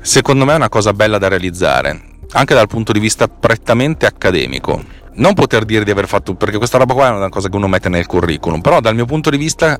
secondo 0.01 0.45
me 0.45 0.53
è 0.53 0.57
una 0.57 0.69
cosa 0.69 0.93
bella 0.93 1.19
da 1.19 1.29
realizzare, 1.29 2.01
anche 2.33 2.55
dal 2.55 2.69
punto 2.69 2.93
di 2.93 3.01
vista 3.01 3.29
prettamente 3.29 4.07
accademico. 4.07 5.03
Non 5.17 5.35
poter 5.35 5.65
dire 5.65 5.85
di 5.85 5.91
aver 5.91 6.09
fatto, 6.09 6.35
perché 6.35 6.59
questa 6.59 6.77
roba 6.77 6.93
qua 6.93 7.09
è 7.09 7.11
una 7.11 7.29
cosa 7.29 7.49
che 7.49 7.57
uno 7.57 7.69
mette 7.69 7.89
nel 7.89 8.07
curriculum, 8.07 8.61
però 8.61 8.81
dal 8.81 8.97
mio 8.97 9.05
punto 9.05 9.31
di 9.31 9.37
vista 9.37 9.79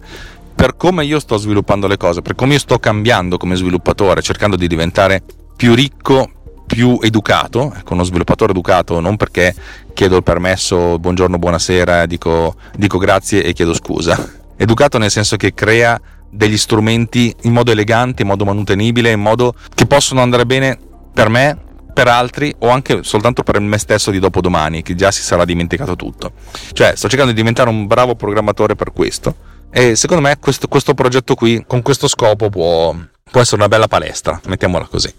per 0.55 0.77
come 0.77 1.05
io 1.05 1.19
sto 1.19 1.37
sviluppando 1.37 1.89
le 1.89 1.97
cose, 1.97 2.23
per 2.23 2.37
come 2.37 2.53
io 2.55 2.59
sto 2.61 2.79
cambiando 2.79 3.37
come 3.37 3.57
sviluppatore, 3.57 4.23
cercando 4.23 4.55
di 4.55 4.69
diventare 4.69 5.23
più 5.57 5.75
ricco, 5.75 6.31
più 6.67 6.99
educato, 7.03 7.73
ecco, 7.77 7.95
uno 7.95 8.05
sviluppatore 8.05 8.53
educato 8.53 9.01
non 9.01 9.17
perché 9.17 9.55
chiedo 9.93 10.17
il 10.17 10.23
permesso, 10.23 10.99
buongiorno, 10.99 11.39
buonasera, 11.39 12.07
dico, 12.07 12.57
dico 12.77 12.99
grazie 12.99 13.43
e 13.45 13.53
chiedo 13.53 13.75
scusa. 13.75 14.43
Educato 14.57 14.99
nel 14.99 15.11
senso 15.11 15.37
che 15.37 15.55
crea 15.55 16.01
degli 16.31 16.57
strumenti 16.57 17.35
in 17.43 17.53
modo 17.53 17.71
elegante, 17.71 18.23
in 18.23 18.29
modo 18.29 18.45
manutenibile, 18.45 19.11
in 19.11 19.21
modo 19.21 19.55
che 19.75 19.87
possono 19.87 20.21
andare 20.21 20.47
bene 20.47 20.79
per 21.13 21.29
me, 21.29 21.59
per 21.93 22.09
altri 22.09 22.53
o 22.59 22.69
anche 22.71 23.05
soltanto 23.05 23.45
per 23.45 23.61
me 23.61 23.79
stesso 23.79 24.11
di 24.11 24.19
dopodomani, 24.19 24.83
che 24.83 24.95
già 24.97 25.11
si 25.13 25.23
sarà 25.23 25.45
dimenticato 25.45 25.95
tutto. 25.95 26.33
Cioè, 26.73 26.97
sto 26.97 27.09
cercando 27.09 27.33
di 27.33 27.39
diventare 27.39 27.71
un 27.71 27.87
bravo 27.87 28.17
programmatore 28.17 28.75
per 28.75 28.93
questo. 28.93 29.53
E 29.71 29.97
secondo 29.97 30.23
me 30.23 30.39
questo, 30.39 30.67
questo 30.67 30.95
progetto 30.95 31.35
qui, 31.35 31.65
con 31.67 31.83
questo 31.83 32.09
scopo, 32.09 32.49
può, 32.49 32.95
può 33.31 33.41
essere 33.41 33.57
una 33.57 33.69
bella 33.69 33.89
palestra, 33.89 34.41
mettiamola 34.47 34.87
così. 34.87 35.13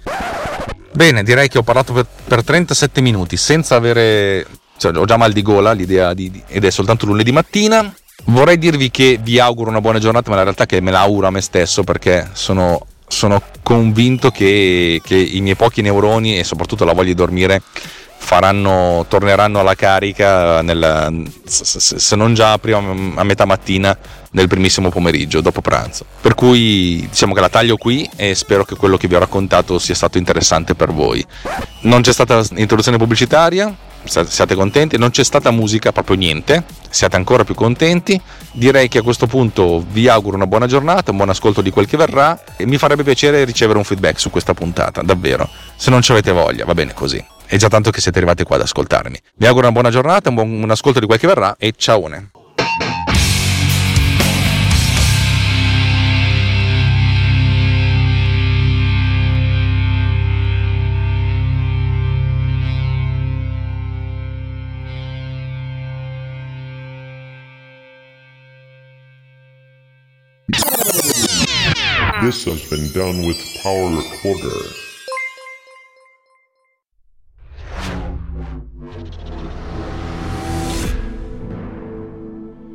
Bene, 0.96 1.24
direi 1.24 1.50
che 1.50 1.58
ho 1.58 1.64
parlato 1.64 1.92
per, 1.92 2.06
per 2.26 2.44
37 2.44 3.02
minuti 3.02 3.36
senza 3.36 3.76
avere... 3.76 4.48
Cioè, 4.78 4.96
ho 4.96 5.04
già 5.04 5.18
mal 5.18 5.34
di 5.34 5.42
gola 5.42 5.74
l'idea 5.74 6.14
di, 6.14 6.42
ed 6.48 6.64
è 6.64 6.70
soltanto 6.70 7.06
lunedì 7.06 7.34
mattina. 7.34 7.94
Vorrei 8.28 8.58
dirvi 8.58 8.90
che 8.92 9.20
vi 9.22 9.38
auguro 9.38 9.70
una 9.70 9.82
buona 9.82 10.00
giornata, 10.00 10.30
ma 10.30 10.38
in 10.38 10.44
realtà 10.44 10.66
che 10.66 10.80
me 10.80 10.92
la 10.92 11.02
auguro 11.02 11.28
a 11.28 11.32
me 11.32 11.42
stesso 11.42 11.84
perché 11.84 12.30
sono, 12.32 12.86
sono 13.08 13.42
convinto 13.62 14.32
che, 14.32 15.02
che 15.04 15.18
i 15.18 15.42
miei 15.42 15.56
pochi 15.56 15.82
neuroni 15.82 16.40
e 16.40 16.46
soprattutto 16.46 16.86
la 16.86 16.94
voglia 16.94 17.08
di 17.08 17.16
dormire 17.16 17.62
faranno, 18.26 19.06
torneranno 19.08 19.60
alla 19.60 19.76
carica 19.76 20.62
nel, 20.64 21.32
se 21.46 22.16
non 22.16 22.34
già 22.34 22.58
prima 22.58 22.80
a 22.80 23.24
metà 23.24 23.46
mattina 23.46 23.96
del 24.32 24.48
primissimo 24.48 24.90
pomeriggio 24.90 25.40
dopo 25.40 25.62
pranzo. 25.62 26.06
Per 26.20 26.34
cui 26.34 27.06
diciamo 27.08 27.34
che 27.34 27.40
la 27.40 27.50
taglio 27.50 27.78
qui 27.78 28.10
e 28.16 28.36
spero 28.36 28.66
che 28.66 28.76
quello 28.76 28.98
che 28.98 29.08
vi 29.08 29.16
ho 29.16 29.20
raccontato 29.20 29.80
sia 29.80 29.96
stato 29.96 30.18
interessante 30.18 30.74
per 30.74 30.92
voi. 30.92 31.26
Non 31.82 32.02
c'è 32.02 32.12
stata 32.12 32.44
introduzione 32.56 32.98
pubblicitaria 32.98 33.74
siate 34.08 34.54
contenti. 34.56 34.98
Non 34.98 35.10
c'è 35.10 35.24
stata 35.24 35.52
musica 35.52 35.92
proprio 35.92 36.16
niente. 36.16 36.64
Siate 36.90 37.16
ancora 37.16 37.44
più 37.44 37.56
contenti. 37.56 38.20
Direi 38.52 38.88
che 38.88 39.00
a 39.00 39.02
questo 39.02 39.26
punto 39.28 39.84
vi 39.90 40.08
auguro 40.08 40.36
una 40.36 40.48
buona 40.48 40.68
giornata 40.68 41.12
un 41.12 41.18
buon 41.18 41.30
ascolto 41.30 41.62
di 41.62 41.72
quel 41.72 41.88
che 41.88 41.98
verrà 41.98 42.40
e 42.56 42.66
mi 42.66 42.78
farebbe 42.78 43.04
piacere 43.04 43.44
ricevere 43.44 43.78
un 43.78 43.84
feedback 43.84 44.20
su 44.20 44.30
questa 44.30 44.54
puntata 44.54 45.02
davvero. 45.02 45.50
Se 45.76 45.90
non 45.90 46.02
ci 46.02 46.12
avete 46.12 46.32
voglia 46.32 46.66
va 46.66 46.74
bene 46.74 46.94
così 46.94 47.34
è 47.48 47.58
già 47.58 47.68
tanto 47.68 47.92
che 47.92 48.02
siete 48.02 48.18
arrivati 48.18 48.44
qua 48.44 48.56
ad 48.56 48.64
ascoltarmi. 48.64 49.20
Vi 49.36 49.46
auguro 49.46 49.66
una 49.66 49.74
buona 49.74 49.90
giornata, 49.90 50.30
un 50.30 50.36
buon 50.36 50.72
ascolto 50.72 51.00
di 51.00 51.06
quel 51.06 51.20
che 51.20 51.28
verrà 51.28 51.56
e 51.58 51.74
ciao. 51.76 51.96
This 72.22 72.46
has 72.46 72.68
been 72.70 72.92
done 72.92 73.26
with 73.26 73.38
Power 73.62 73.92
Recorder. 73.92 74.95